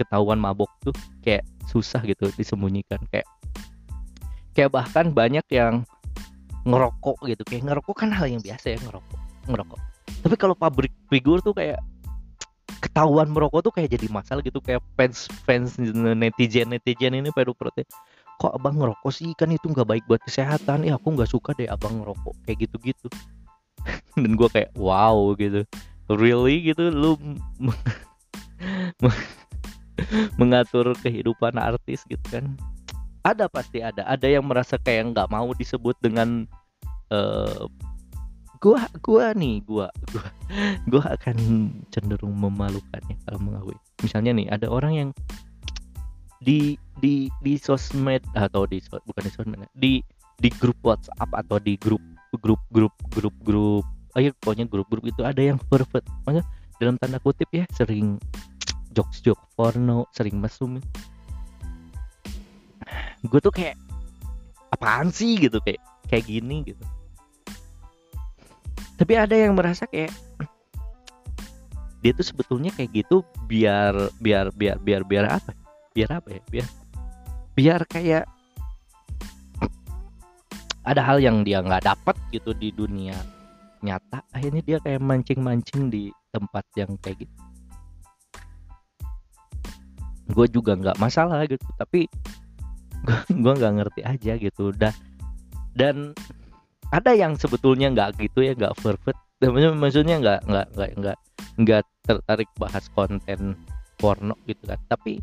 ketahuan 0.03 0.43
mabok 0.43 0.69
tuh 0.83 0.95
kayak 1.23 1.47
susah 1.71 2.03
gitu 2.03 2.29
disembunyikan. 2.35 2.99
Kayak 3.09 3.31
kayak 4.53 4.71
bahkan 4.75 5.15
banyak 5.15 5.47
yang 5.55 5.87
ngerokok 6.67 7.19
gitu. 7.31 7.43
Kayak 7.47 7.73
ngerokok 7.73 7.97
kan 7.97 8.11
hal 8.11 8.27
yang 8.29 8.43
biasa 8.43 8.75
ya 8.75 8.79
ngerokok 8.83 9.23
ngerokok. 9.51 9.81
Tapi 10.23 10.35
kalau 10.39 10.55
public 10.55 10.93
figure 11.11 11.43
tuh 11.43 11.55
kayak 11.55 11.83
ketahuan 12.83 13.31
merokok 13.31 13.71
tuh 13.71 13.73
kayak 13.75 13.95
jadi 13.95 14.07
masalah 14.11 14.43
gitu. 14.43 14.59
Kayak 14.63 14.83
fans 14.99 15.31
fans 15.47 15.79
netizen 15.79 16.75
netizen 16.75 17.15
ini 17.15 17.31
pada 17.31 17.55
protes 17.55 17.87
kok 18.43 18.55
abang 18.55 18.79
ngerokok 18.79 19.13
sih? 19.15 19.31
Kan 19.39 19.55
itu 19.55 19.71
nggak 19.71 19.87
baik 19.87 20.05
buat 20.11 20.23
kesehatan. 20.23 20.87
Ya 20.87 20.99
aku 20.99 21.15
nggak 21.15 21.31
suka 21.31 21.55
deh 21.55 21.71
abang 21.71 22.03
ngerokok. 22.03 22.35
Kayak 22.47 22.59
gitu 22.69 22.77
gitu 22.93 23.09
dan 24.23 24.33
gue 24.39 24.49
kayak 24.51 24.71
wow 24.79 25.35
gitu. 25.39 25.67
Really? 26.11 26.71
gitu. 26.71 26.91
Lu 26.93 27.19
mengatur 30.41 30.93
kehidupan 31.01 31.57
artis 31.57 32.05
gitu 32.09 32.23
kan. 32.31 32.57
Ada 33.23 33.47
pasti 33.47 33.81
ada. 33.85 34.03
Ada 34.07 34.27
yang 34.27 34.45
merasa 34.47 34.81
kayak 34.81 35.15
nggak 35.15 35.31
mau 35.31 35.55
disebut 35.55 35.95
dengan 36.03 36.45
uh, 37.15 37.71
gua 38.59 38.87
gua 39.03 39.31
nih 39.35 39.63
gua 39.63 39.91
gua 40.11 40.27
gua 40.91 41.05
akan 41.19 41.37
cenderung 41.95 42.35
memalukan 42.35 43.03
ya 43.07 43.17
kalau 43.27 43.41
mengakui. 43.43 43.79
Misalnya 44.03 44.35
nih 44.35 44.49
ada 44.51 44.67
orang 44.67 44.93
yang 44.95 45.11
di 46.43 46.75
di 46.99 47.31
di 47.39 47.55
sosmed 47.55 48.23
atau 48.35 48.67
di 48.67 48.83
bukan 48.91 49.23
di 49.23 49.31
sosmed 49.31 49.63
di 49.79 50.03
di 50.43 50.51
grup 50.59 50.79
WhatsApp 50.83 51.31
atau 51.31 51.63
di 51.63 51.79
grup 51.79 52.03
grup 52.43 52.59
grup 52.75 52.95
grup 53.15 53.37
grup 53.47 53.87
ayo 54.19 54.33
pokoknya 54.41 54.69
grup-grup 54.69 55.05
itu 55.09 55.23
ada 55.25 55.41
yang 55.41 55.57
perfect 55.73 56.05
maksudnya 56.25 56.45
dalam 56.77 56.97
tanda 57.01 57.19
kutip 57.23 57.49
ya 57.55 57.65
sering 57.73 58.21
jokes 58.93 59.25
jokes 59.25 59.43
porno 59.57 60.07
sering 60.13 60.39
mesum. 60.39 60.79
Gue 63.25 63.41
tuh 63.41 63.53
kayak 63.55 63.75
apaan 64.73 65.09
sih? 65.09 65.41
gitu 65.41 65.59
kayak 65.65 65.81
kayak 66.07 66.25
gini 66.29 66.63
gitu. 66.69 66.85
Tapi 69.01 69.13
ada 69.19 69.35
yang 69.35 69.57
merasa 69.57 69.89
kayak 69.89 70.13
dia 72.03 72.13
tuh 72.15 72.27
sebetulnya 72.27 72.75
kayak 72.75 73.05
gitu 73.07 73.23
biar 73.47 73.95
biar 74.19 74.51
biar 74.53 74.77
biar 74.79 75.03
biar 75.07 75.25
apa 75.41 75.51
biar 75.97 76.11
apa 76.21 76.29
ya? 76.39 76.43
Biar 76.51 76.69
biar 77.53 77.81
kayak 77.89 78.25
ada 80.83 80.99
hal 80.99 81.23
yang 81.23 81.47
dia 81.47 81.63
nggak 81.63 81.87
dapat 81.87 82.17
gitu 82.35 82.51
di 82.55 82.75
dunia 82.75 83.15
nyata. 83.83 84.23
Akhirnya 84.35 84.63
dia 84.63 84.79
kayak 84.83 85.03
mancing-mancing 85.03 85.91
di 85.91 86.11
tempat 86.35 86.67
yang 86.75 86.99
kayak 86.99 87.23
gitu 87.23 87.52
gue 90.31 90.47
juga 90.51 90.79
nggak 90.79 90.99
masalah 91.03 91.43
gitu. 91.49 91.65
Tapi 91.79 92.07
gue 93.31 93.53
nggak 93.59 93.75
ngerti 93.83 94.01
aja 94.07 94.33
gitu. 94.39 94.71
Dah 94.75 94.95
dan 95.73 96.13
ada 96.93 97.17
yang 97.17 97.35
sebetulnya 97.41 97.89
nggak 97.91 98.21
gitu 98.21 98.45
ya 98.45 98.53
nggak 98.53 98.77
perfect. 98.79 99.19
Maksudnya 99.43 100.21
nggak 100.23 100.41
nggak 100.47 100.67
nggak 100.77 100.91
nggak 101.01 101.19
nggak 101.59 101.83
tertarik 102.07 102.51
bahas 102.61 102.85
konten 102.93 103.57
porno 103.97 104.37
gitu 104.47 104.63
kan. 104.69 104.79
Tapi 104.87 105.19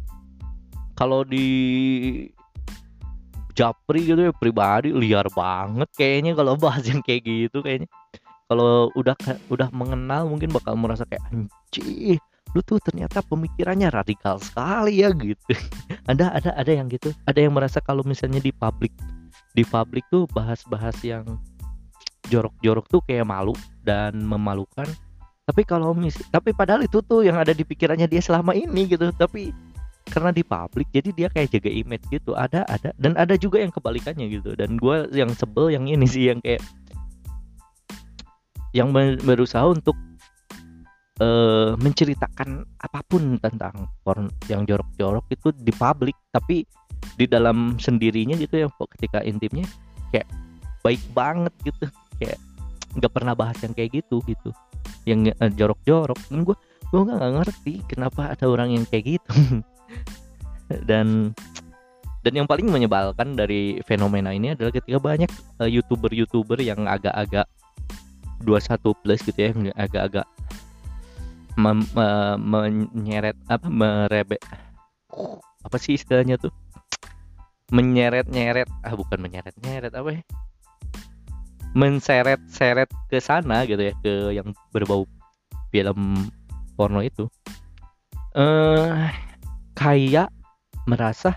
kalau 0.98 1.24
di 1.24 1.48
Japri 3.56 4.08
gitu 4.08 4.32
ya 4.32 4.34
pribadi 4.36 4.92
liar 4.96 5.28
banget 5.36 5.92
kayaknya 5.96 6.32
kalau 6.32 6.56
bahas 6.56 6.84
yang 6.88 7.04
kayak 7.04 7.24
gitu 7.24 7.60
kayaknya. 7.64 7.88
Kalau 8.50 8.90
udah 8.98 9.14
udah 9.54 9.70
mengenal 9.70 10.26
mungkin 10.26 10.50
bakal 10.50 10.74
merasa 10.74 11.06
kayak 11.06 11.22
anjir 11.30 12.18
lu 12.58 12.66
tuh 12.66 12.82
ternyata 12.82 13.22
pemikirannya 13.22 13.94
radikal 13.94 14.42
sekali 14.42 15.06
ya 15.06 15.14
gitu. 15.14 15.54
Ada 16.10 16.34
ada 16.34 16.52
ada 16.58 16.72
yang 16.74 16.90
gitu. 16.90 17.14
Ada 17.30 17.46
yang 17.46 17.54
merasa 17.54 17.78
kalau 17.78 18.02
misalnya 18.02 18.42
di 18.42 18.50
publik 18.50 18.90
di 19.54 19.62
publik 19.62 20.02
tuh 20.10 20.26
bahas-bahas 20.34 20.98
yang 21.06 21.38
jorok-jorok 22.34 22.86
tuh 22.90 23.02
kayak 23.06 23.30
malu 23.30 23.54
dan 23.86 24.18
memalukan. 24.18 24.90
Tapi 25.46 25.62
kalau 25.70 25.94
mis 25.94 26.18
tapi 26.34 26.50
padahal 26.50 26.82
itu 26.82 26.98
tuh 27.06 27.22
yang 27.22 27.38
ada 27.38 27.54
di 27.54 27.62
pikirannya 27.62 28.10
dia 28.10 28.26
selama 28.26 28.58
ini 28.58 28.90
gitu. 28.90 29.14
Tapi 29.14 29.54
karena 30.10 30.34
di 30.34 30.42
publik 30.42 30.90
jadi 30.90 31.14
dia 31.14 31.28
kayak 31.30 31.54
jaga 31.54 31.70
image 31.70 32.06
gitu. 32.10 32.34
Ada 32.34 32.66
ada. 32.66 32.90
Dan 32.98 33.14
ada 33.14 33.38
juga 33.38 33.62
yang 33.62 33.70
kebalikannya 33.70 34.26
gitu. 34.34 34.58
Dan 34.58 34.82
gue 34.82 35.14
yang 35.14 35.30
sebel 35.38 35.70
yang 35.70 35.86
ini 35.86 36.10
sih 36.10 36.34
yang 36.34 36.42
kayak 36.42 36.66
yang 38.74 38.90
berusaha 39.22 39.66
untuk 39.66 39.94
uh, 41.22 41.76
menceritakan 41.80 42.66
apa 42.80 43.00
pun 43.06 43.38
tentang 43.40 43.88
porn 44.04 44.28
yang 44.48 44.64
jorok-jorok 44.66 45.26
itu 45.32 45.52
di 45.56 45.72
publik 45.72 46.18
tapi 46.34 46.68
di 47.16 47.26
dalam 47.28 47.80
sendirinya 47.80 48.36
gitu 48.36 48.64
ya 48.64 48.68
ketika 48.98 49.24
intimnya 49.24 49.68
kayak 50.12 50.28
baik 50.84 51.00
banget 51.16 51.54
gitu 51.64 51.88
kayak 52.20 52.40
nggak 52.98 53.14
pernah 53.14 53.34
bahas 53.38 53.58
yang 53.62 53.74
kayak 53.76 54.02
gitu 54.02 54.22
gitu. 54.26 54.50
Yang 55.06 55.38
uh, 55.38 55.52
jorok-jorok. 55.54 56.20
Dan 56.30 56.42
gue 56.48 56.58
gue 56.90 57.02
nggak 57.06 57.34
ngerti 57.38 57.74
kenapa 57.86 58.34
ada 58.34 58.46
orang 58.50 58.74
yang 58.74 58.86
kayak 58.90 59.20
gitu. 59.20 59.32
Dan 60.90 61.34
dan 62.20 62.34
yang 62.36 62.46
paling 62.46 62.68
menyebalkan 62.68 63.34
dari 63.34 63.80
fenomena 63.88 64.36
ini 64.36 64.54
adalah 64.54 64.70
ketika 64.76 65.00
banyak 65.00 65.32
uh, 65.58 65.66
youtuber-youtuber 65.66 66.60
yang 66.60 66.84
agak-agak 66.86 67.48
21 68.44 69.02
plus 69.02 69.24
gitu 69.24 69.40
ya 69.40 69.52
agak-agak 69.74 70.28
mem, 71.60 71.84
me, 71.92 72.08
menyeret 72.40 73.36
apa 73.52 73.68
merebe 73.68 74.40
apa 75.60 75.76
sih 75.76 76.00
istilahnya 76.00 76.40
tuh? 76.40 76.56
Menyeret-nyeret 77.76 78.66
ah 78.88 78.96
bukan 78.96 79.20
menyeret-nyeret 79.20 79.92
apa 79.94 80.10
ya? 80.16 80.24
Menseret-seret 81.76 82.90
ke 83.12 83.20
sana 83.22 83.68
gitu 83.68 83.92
ya 83.92 83.94
ke 84.02 84.34
yang 84.34 84.56
berbau 84.72 85.04
film 85.70 86.32
porno 86.80 87.04
itu. 87.04 87.28
Eh 88.34 89.12
kayak 89.76 90.32
merasa 90.90 91.36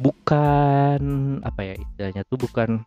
bukan 0.00 1.02
apa 1.44 1.60
ya 1.60 1.74
istilahnya 1.76 2.24
tuh 2.24 2.40
bukan 2.40 2.80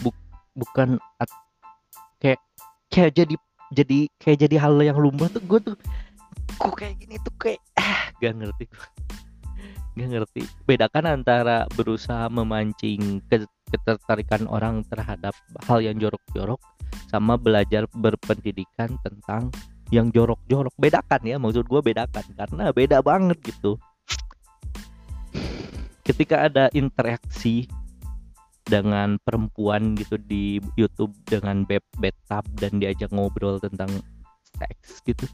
bu, 0.00 0.08
bukan 0.56 0.96
at, 1.20 1.28
kayak 2.16 2.40
kayak 2.88 3.12
jadi 3.12 3.36
jadi 3.74 4.10
kayak 4.22 4.38
jadi 4.46 4.56
hal 4.62 4.78
yang 4.82 4.98
lumrah 4.98 5.30
tuh 5.30 5.42
gue 5.42 5.60
tuh 5.72 5.76
kok 6.56 6.74
kayak 6.78 6.98
gini 7.02 7.16
tuh 7.22 7.34
kayak 7.38 7.60
ah 7.78 8.10
gak 8.22 8.34
ngerti 8.38 8.64
gak 9.96 10.12
ngerti. 10.12 10.44
Bedakan 10.68 11.08
antara 11.08 11.64
berusaha 11.72 12.28
memancing 12.28 13.24
ketertarikan 13.72 14.44
orang 14.46 14.84
terhadap 14.86 15.32
hal 15.64 15.80
yang 15.80 15.96
jorok-jorok 15.96 16.60
sama 17.08 17.40
belajar 17.40 17.88
berpendidikan 17.96 19.00
tentang 19.00 19.48
yang 19.88 20.12
jorok-jorok. 20.12 20.70
Bedakan 20.76 21.22
ya 21.24 21.40
maksud 21.40 21.64
gue 21.64 21.80
bedakan 21.80 22.26
karena 22.36 22.70
beda 22.76 23.00
banget 23.00 23.40
gitu. 23.40 23.80
Ketika 26.04 26.46
ada 26.46 26.70
interaksi 26.76 27.66
dengan 28.66 29.16
perempuan 29.22 29.94
gitu 29.94 30.18
di 30.18 30.58
YouTube 30.74 31.14
dengan 31.24 31.62
beb 31.62 31.82
betap 32.02 32.42
dan 32.58 32.82
diajak 32.82 33.14
ngobrol 33.14 33.62
tentang 33.62 33.88
seks 34.58 35.00
gitu. 35.06 35.24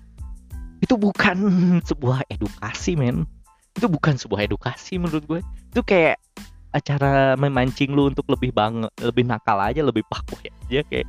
Itu 0.84 1.00
bukan 1.00 1.38
sebuah 1.88 2.28
edukasi 2.28 2.94
men. 2.94 3.24
Itu 3.72 3.88
bukan 3.88 4.20
sebuah 4.20 4.44
edukasi 4.44 5.00
menurut 5.00 5.24
gue. 5.24 5.40
Itu 5.72 5.80
kayak 5.80 6.20
acara 6.72 7.36
memancing 7.36 7.92
lu 7.92 8.08
untuk 8.08 8.24
lebih 8.32 8.50
bang 8.56 8.88
lebih 8.96 9.28
nakal 9.28 9.60
aja 9.60 9.84
lebih 9.84 10.02
paku 10.08 10.40
aja 10.40 10.80
kayak 10.88 11.04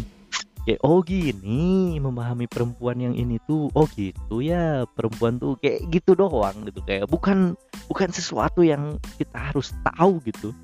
kayak 0.64 0.80
oh 0.80 1.04
gini 1.04 2.00
memahami 2.00 2.48
perempuan 2.48 2.96
yang 2.96 3.12
ini 3.12 3.36
tuh 3.44 3.68
oh 3.76 3.84
gitu 3.92 4.40
ya 4.40 4.88
perempuan 4.96 5.36
tuh 5.36 5.60
kayak 5.60 5.84
gitu 5.92 6.16
doang 6.16 6.56
gitu 6.64 6.80
kayak 6.88 7.04
bukan 7.04 7.52
bukan 7.84 8.08
sesuatu 8.08 8.64
yang 8.64 8.96
kita 9.20 9.52
harus 9.52 9.76
tahu 9.84 10.24
gitu 10.24 10.56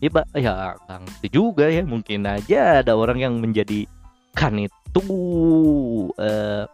ya 0.00 0.10
ya 0.36 0.54
ngerti 0.88 1.28
juga 1.32 1.66
ya. 1.68 1.82
Mungkin 1.84 2.26
aja 2.26 2.84
ada 2.84 2.92
orang 2.96 3.18
yang 3.20 3.34
menjadikan 3.40 4.52
itu 4.60 5.04
uh, 6.20 6.64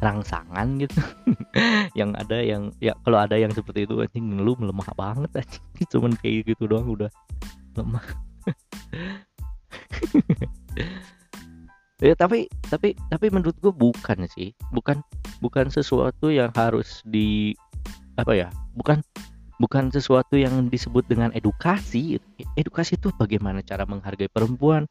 rangsangan 0.00 0.66
gitu. 0.76 1.00
Yang 1.98 2.10
ada 2.20 2.38
yang 2.44 2.62
ya 2.84 2.92
kalau 3.00 3.16
ada 3.16 3.40
yang 3.40 3.48
seperti 3.48 3.88
itu 3.88 3.96
anjing 3.96 4.44
lu 4.44 4.52
melemah 4.60 4.92
banget 4.92 5.40
anjing. 5.40 5.64
Cuman 5.92 6.12
kayak 6.20 6.52
gitu 6.52 6.68
doang 6.68 6.88
udah 6.88 7.10
lemah. 7.76 8.04
Ya 11.96 12.12
tapi 12.12 12.44
tapi 12.68 12.92
tapi 13.08 13.32
menurut 13.32 13.56
gue 13.56 13.72
bukan 13.72 14.28
sih. 14.36 14.52
Bukan 14.68 15.00
bukan 15.40 15.72
sesuatu 15.72 16.28
yang 16.28 16.52
harus 16.52 17.00
di 17.08 17.56
apa 18.20 18.36
ya 18.36 18.48
bukan 18.76 19.00
bukan 19.56 19.88
sesuatu 19.88 20.36
yang 20.36 20.68
disebut 20.68 21.08
dengan 21.08 21.32
edukasi. 21.32 22.20
Edukasi 22.56 23.00
itu 23.00 23.12
bagaimana 23.16 23.64
cara 23.64 23.88
menghargai 23.88 24.28
perempuan 24.28 24.84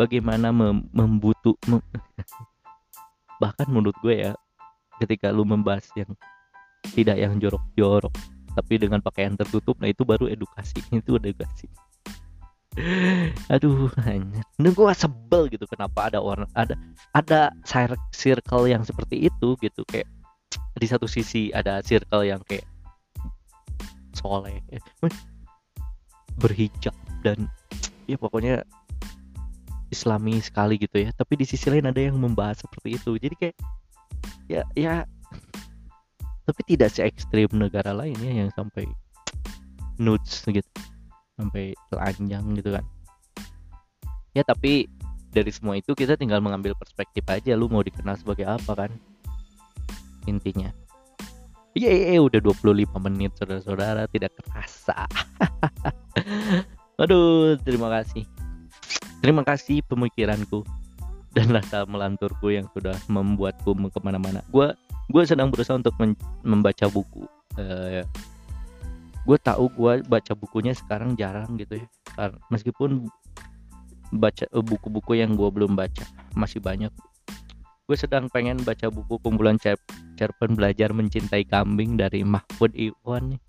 bagaimana 0.00 0.48
mem 0.48 0.88
membutuh 0.96 1.52
mem 1.68 1.84
bahkan 3.42 3.68
menurut 3.68 3.92
gue 4.00 4.24
ya 4.24 4.32
ketika 4.96 5.28
lu 5.28 5.44
membahas 5.44 5.84
yang 5.92 6.08
tidak 6.96 7.20
yang 7.20 7.36
jorok-jorok 7.36 8.12
tapi 8.56 8.80
dengan 8.80 9.04
pakaian 9.04 9.36
tertutup 9.36 9.76
nah 9.76 9.92
itu 9.92 10.08
baru 10.08 10.24
edukasi 10.32 10.80
itu 11.04 11.20
edukasi. 11.20 11.68
Aduh 13.52 13.92
hanya 14.08 14.40
gue 14.56 14.92
sebel 14.96 15.52
gitu 15.52 15.68
kenapa 15.68 16.08
ada 16.08 16.24
orang 16.24 16.48
ada 16.56 16.78
ada 17.12 17.52
circle 18.16 18.64
yang 18.72 18.80
seperti 18.86 19.28
itu 19.28 19.58
gitu 19.60 19.84
kayak 19.84 20.08
di 20.80 20.86
satu 20.88 21.04
sisi 21.04 21.52
ada 21.52 21.84
circle 21.84 22.24
yang 22.24 22.40
kayak 22.48 22.64
soleh. 24.20 24.60
Berhijab 26.38 26.94
dan 27.24 27.48
ya 28.04 28.16
pokoknya 28.20 28.62
islami 29.90 30.38
sekali 30.38 30.78
gitu 30.78 31.02
ya. 31.02 31.10
Tapi 31.16 31.40
di 31.40 31.44
sisi 31.48 31.66
lain 31.72 31.88
ada 31.88 31.98
yang 31.98 32.16
membahas 32.16 32.62
seperti 32.62 33.00
itu. 33.00 33.16
Jadi 33.16 33.34
kayak 33.36 33.56
ya 34.46 34.62
ya 34.76 34.94
tapi 36.46 36.60
tidak 36.66 36.90
se 36.90 37.06
ekstrim 37.06 37.50
negara 37.54 37.94
lainnya 37.94 38.44
yang 38.44 38.48
sampai 38.54 38.86
nudes 39.98 40.44
gitu. 40.46 40.70
Sampai 41.40 41.72
telanjang 41.90 42.44
gitu 42.56 42.70
kan. 42.76 42.84
Ya 44.36 44.46
tapi 44.46 44.86
dari 45.30 45.50
semua 45.54 45.78
itu 45.78 45.94
kita 45.94 46.18
tinggal 46.18 46.42
mengambil 46.42 46.74
perspektif 46.74 47.22
aja 47.30 47.54
lu 47.54 47.70
mau 47.70 47.82
dikenal 47.86 48.18
sebagai 48.18 48.50
apa 48.50 48.86
kan 48.86 48.90
intinya 50.26 50.74
Iya, 51.70 51.90
yeah, 51.94 52.18
yeah, 52.18 52.22
udah 52.22 52.42
25 52.42 52.98
menit 53.06 53.30
saudara-saudara 53.38 54.10
tidak 54.10 54.34
kerasa. 54.42 55.06
Aduh, 57.02 57.54
terima 57.62 57.86
kasih. 57.94 58.26
Terima 59.22 59.46
kasih 59.46 59.78
pemikiranku 59.86 60.66
dan 61.30 61.46
rasa 61.54 61.86
melanturku 61.86 62.50
yang 62.50 62.66
sudah 62.74 62.98
membuatku 63.06 63.70
ke 63.76 64.00
mana-mana. 64.02 64.42
Gue 64.50 64.74
gue 65.10 65.22
sedang 65.22 65.54
berusaha 65.54 65.78
untuk 65.78 65.94
membaca 66.42 66.86
buku. 66.90 67.22
Uh, 67.54 68.02
gue 69.22 69.38
tahu 69.38 69.70
gue 69.70 70.02
baca 70.10 70.32
bukunya 70.34 70.74
sekarang 70.74 71.14
jarang 71.14 71.54
gitu 71.54 71.78
ya. 71.78 71.86
Meskipun 72.50 73.06
baca 74.10 74.44
eh, 74.50 74.64
buku-buku 74.64 75.22
yang 75.22 75.38
gue 75.38 75.46
belum 75.54 75.78
baca 75.78 76.02
masih 76.34 76.58
banyak. 76.58 76.90
Gue 77.90 77.98
sedang 77.98 78.30
pengen 78.30 78.62
baca 78.62 78.86
buku 78.86 79.18
kumpulan 79.18 79.58
cerpen 79.58 80.54
belajar 80.54 80.94
mencintai 80.94 81.42
kambing 81.42 81.98
dari 81.98 82.22
Mahfud 82.22 82.70
Iwan 82.78 83.34
nih. 83.34 83.40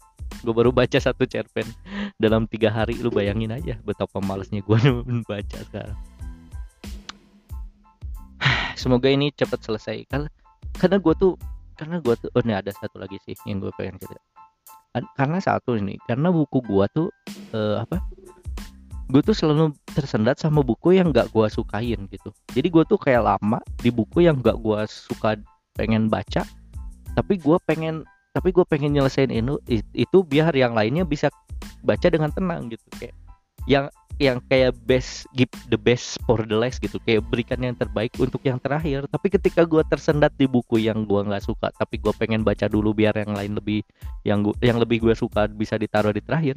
Gue 0.42 0.50
baru 0.50 0.74
baca 0.74 0.98
satu 0.98 1.30
cerpen 1.30 1.70
dalam 2.18 2.50
tiga 2.50 2.74
hari 2.74 2.98
lu 2.98 3.14
bayangin 3.14 3.54
aja 3.54 3.78
betapa 3.86 4.18
malesnya 4.18 4.66
gue 4.66 4.82
baca 5.30 5.58
sekarang. 5.70 6.00
Semoga 8.82 9.14
ini 9.14 9.30
cepat 9.30 9.62
selesai 9.62 10.10
karena 10.10 10.26
karena 10.74 10.98
gue 10.98 11.14
tuh 11.22 11.38
karena 11.78 12.02
gue 12.02 12.16
tuh 12.18 12.34
oh 12.34 12.42
ini 12.42 12.58
ada 12.58 12.74
satu 12.74 12.98
lagi 12.98 13.22
sih 13.22 13.38
yang 13.46 13.62
gue 13.62 13.70
pengen 13.78 14.02
cerita. 14.02 14.26
Karena 15.22 15.38
satu 15.38 15.78
ini 15.78 16.02
karena 16.10 16.34
buku 16.34 16.66
gue 16.66 16.86
tuh 16.90 17.14
uh, 17.54 17.86
apa 17.86 18.02
gue 19.12 19.22
tuh 19.22 19.36
selalu 19.36 19.76
tersendat 19.92 20.40
sama 20.40 20.64
buku 20.64 20.96
yang 20.96 21.12
gak 21.12 21.28
gue 21.36 21.46
sukain 21.52 22.08
gitu. 22.08 22.30
Jadi 22.56 22.68
gue 22.72 22.84
tuh 22.88 22.96
kayak 22.96 23.36
lama 23.36 23.60
di 23.84 23.92
buku 23.92 24.24
yang 24.24 24.40
gak 24.40 24.56
gue 24.64 24.80
suka 24.88 25.36
pengen 25.76 26.08
baca 26.08 26.44
tapi 27.12 27.36
gue 27.40 27.58
pengen 27.68 28.08
tapi 28.32 28.56
gue 28.56 28.64
pengen 28.64 28.96
nyelesain 28.96 29.28
itu 29.28 29.60
itu 29.92 30.18
biar 30.24 30.56
yang 30.56 30.72
lainnya 30.72 31.04
bisa 31.04 31.28
baca 31.84 32.08
dengan 32.08 32.32
tenang 32.32 32.72
gitu. 32.72 32.88
Kayak 32.96 33.16
yang 33.68 33.86
yang 34.22 34.38
kayak 34.48 34.78
best 34.86 35.26
give 35.36 35.52
the 35.68 35.76
best 35.76 36.16
for 36.24 36.40
the 36.40 36.56
last 36.56 36.80
gitu. 36.80 36.96
Kayak 37.04 37.28
berikan 37.28 37.60
yang 37.60 37.76
terbaik 37.76 38.16
untuk 38.16 38.40
yang 38.48 38.64
terakhir. 38.64 39.12
Tapi 39.12 39.28
ketika 39.28 39.68
gue 39.68 39.84
tersendat 39.92 40.32
di 40.40 40.48
buku 40.48 40.80
yang 40.80 41.04
gue 41.04 41.20
nggak 41.20 41.44
suka 41.44 41.68
tapi 41.76 42.00
gue 42.00 42.16
pengen 42.16 42.48
baca 42.48 42.72
dulu 42.72 42.96
biar 42.96 43.12
yang 43.20 43.36
lain 43.36 43.60
lebih 43.60 43.84
yang 44.24 44.40
gua, 44.48 44.56
yang 44.64 44.80
lebih 44.80 45.04
gue 45.04 45.16
suka 45.20 45.52
bisa 45.52 45.76
ditaruh 45.76 46.16
di 46.16 46.24
terakhir 46.24 46.56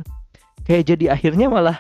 kayak 0.65 0.85
jadi 0.97 1.05
akhirnya 1.15 1.47
malah 1.53 1.79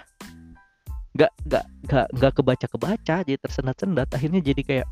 nggak 1.15 1.33
nggak 1.47 1.65
nggak 1.87 2.07
nggak 2.11 2.33
kebaca 2.35 2.67
kebaca 2.67 3.17
jadi 3.23 3.39
tersendat 3.39 3.79
sendat 3.79 4.11
akhirnya 4.11 4.43
jadi 4.43 4.63
kayak 4.67 4.89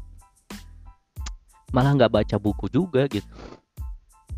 malah 1.75 1.97
nggak 1.97 2.13
baca 2.13 2.37
buku 2.37 2.69
juga 2.69 3.09
gitu. 3.09 3.27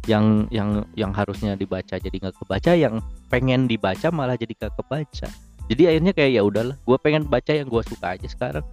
Yang 0.07 0.49
yang 0.55 0.71
yang 0.95 1.13
harusnya 1.13 1.59
dibaca 1.59 1.99
jadi 1.99 2.15
nggak 2.15 2.37
kebaca 2.41 2.73
yang 2.73 3.03
pengen 3.29 3.67
dibaca 3.67 4.09
malah 4.15 4.39
jadi 4.39 4.55
nggak 4.55 4.75
kebaca. 4.81 5.29
Jadi 5.69 5.83
akhirnya 5.91 6.13
kayak 6.15 6.33
ya 6.41 6.43
udahlah 6.47 6.77
gue 6.79 6.97
pengen 7.03 7.27
baca 7.27 7.53
yang 7.53 7.69
gue 7.69 7.83
suka 7.85 8.17
aja 8.17 8.29
sekarang. 8.31 8.65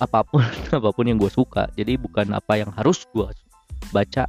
Apa 0.00 0.24
pun 0.24 0.42
apa 0.80 0.90
pun 0.90 1.04
yang 1.06 1.20
gue 1.20 1.30
suka. 1.30 1.68
Jadi 1.76 2.00
bukan 2.00 2.32
apa 2.34 2.58
yang 2.58 2.72
harus 2.74 3.04
gue 3.12 3.28
baca 3.92 4.24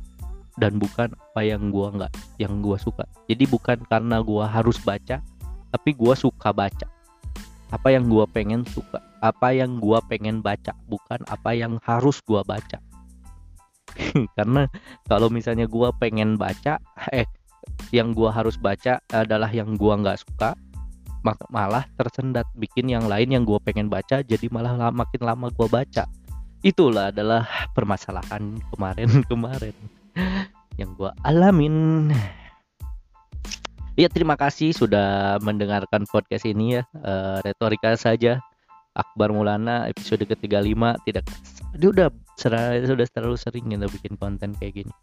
dan 0.60 0.76
bukan 0.76 1.16
apa 1.16 1.42
yang 1.42 1.72
gue 1.72 1.88
nggak 1.88 2.12
yang 2.38 2.60
gue 2.60 2.78
suka. 2.78 3.08
Jadi 3.32 3.48
bukan 3.48 3.80
karena 3.88 4.20
gue 4.20 4.44
harus 4.44 4.78
baca 4.84 5.24
tapi 5.70 5.94
gue 5.94 6.14
suka 6.18 6.50
baca 6.50 6.99
apa 7.70 7.94
yang 7.94 8.10
gue 8.10 8.26
pengen 8.34 8.66
suka 8.66 9.02
apa 9.20 9.52
yang 9.52 9.78
gue 9.78 10.00
pengen 10.10 10.42
baca 10.42 10.74
bukan 10.88 11.22
apa 11.28 11.52
yang 11.54 11.78
harus 11.86 12.24
gue 12.24 12.42
baca. 12.42 12.80
Karena 14.38 14.68
kalau 15.08 15.28
misalnya 15.32 15.66
gua 15.66 15.94
pengen 15.96 16.38
baca 16.40 16.80
eh 17.16 17.28
yang 17.96 18.14
gua 18.14 18.34
harus 18.34 18.58
baca 18.60 19.00
adalah 19.12 19.50
yang 19.50 19.78
gua 19.78 20.00
nggak 20.00 20.20
suka 20.20 20.54
malah 21.52 21.84
tersendat 22.00 22.48
bikin 22.56 22.88
yang 22.88 23.06
lain 23.06 23.28
yang 23.28 23.44
gua 23.44 23.60
pengen 23.60 23.92
baca 23.92 24.24
jadi 24.24 24.48
malah 24.50 24.92
makin 24.94 25.22
lama 25.24 25.52
gua 25.54 25.68
baca. 25.68 26.08
Itulah 26.60 27.16
adalah 27.16 27.48
permasalahan 27.72 28.60
kemarin-kemarin 28.76 29.76
yang 30.80 30.92
gua 30.96 31.16
alamin 31.24 32.12
ya 34.00 34.08
terima 34.08 34.40
kasih 34.40 34.72
sudah 34.72 35.36
mendengarkan 35.44 36.08
podcast 36.08 36.48
ini 36.48 36.80
ya. 36.80 36.84
Uh, 37.04 37.44
retorika 37.44 38.00
saja. 38.00 38.40
Akbar 38.96 39.32
Mulana 39.32 39.86
episode 39.92 40.24
ke-35 40.24 40.82
tidak. 41.08 41.24
Dia 41.78 41.88
udah 41.92 42.08
sudah 42.40 43.08
terlalu 43.12 43.38
sering 43.38 43.68
kita 43.70 43.88
bikin 43.92 44.16
konten 44.16 44.56
kayak 44.56 44.84
gini. 44.84 44.94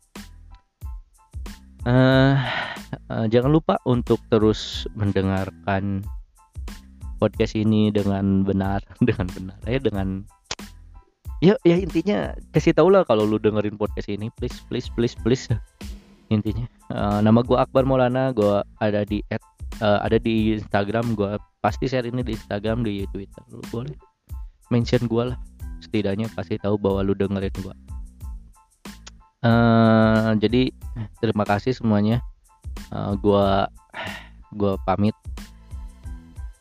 Uh, 1.86 2.34
uh, 3.12 3.30
jangan 3.30 3.54
lupa 3.54 3.78
untuk 3.86 4.18
terus 4.26 4.90
mendengarkan 4.98 6.02
podcast 7.22 7.54
ini 7.54 7.94
dengan 7.94 8.42
benar 8.42 8.82
dengan 9.06 9.30
benar 9.30 9.60
ya 9.64 9.78
dengan 9.78 10.26
ya 11.38 11.54
ya 11.62 11.78
intinya 11.78 12.34
kasih 12.50 12.74
tau 12.74 12.90
lah 12.90 13.06
kalau 13.06 13.22
lu 13.22 13.38
dengerin 13.38 13.78
podcast 13.78 14.10
ini. 14.10 14.32
Please 14.34 14.58
please 14.66 14.90
please 14.92 15.14
please 15.14 15.46
intinya. 16.28 16.66
Uh, 16.90 17.18
nama 17.22 17.40
gua 17.42 17.66
Akbar 17.66 17.86
Maulana 17.86 18.34
gua 18.34 18.66
ada 18.82 19.02
di 19.06 19.22
at, 19.30 19.42
uh, 19.82 20.02
ada 20.02 20.18
di 20.18 20.58
Instagram 20.58 21.14
gua 21.14 21.38
pasti 21.62 21.90
share 21.90 22.06
ini 22.06 22.22
di 22.22 22.34
Instagram 22.34 22.86
di 22.86 23.02
Twitter 23.10 23.42
lu 23.50 23.62
boleh 23.74 23.96
mention 24.70 25.06
gue 25.06 25.34
lah. 25.34 25.38
Setidaknya 25.82 26.30
kasih 26.32 26.58
tahu 26.62 26.80
bahwa 26.80 27.04
lu 27.04 27.12
dengerin 27.12 27.52
gue 27.62 27.74
uh, 29.46 30.30
jadi 30.38 30.72
terima 31.20 31.44
kasih 31.46 31.76
semuanya. 31.76 32.22
Uh, 32.90 33.14
gue 33.18 33.46
gue 34.56 34.72
pamit. 34.86 35.16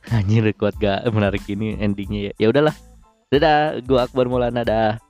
Anjir 0.05 0.45
kuat 0.53 0.77
gak 0.77 1.01
menarik 1.09 1.41
ini 1.49 1.81
endingnya 1.81 2.29
ya. 2.29 2.33
Ya 2.37 2.47
udahlah. 2.53 2.75
Dadah 3.33 3.81
gue 3.81 3.97
Akbar 3.97 4.29
Maulana 4.29 4.61
dah 4.61 5.01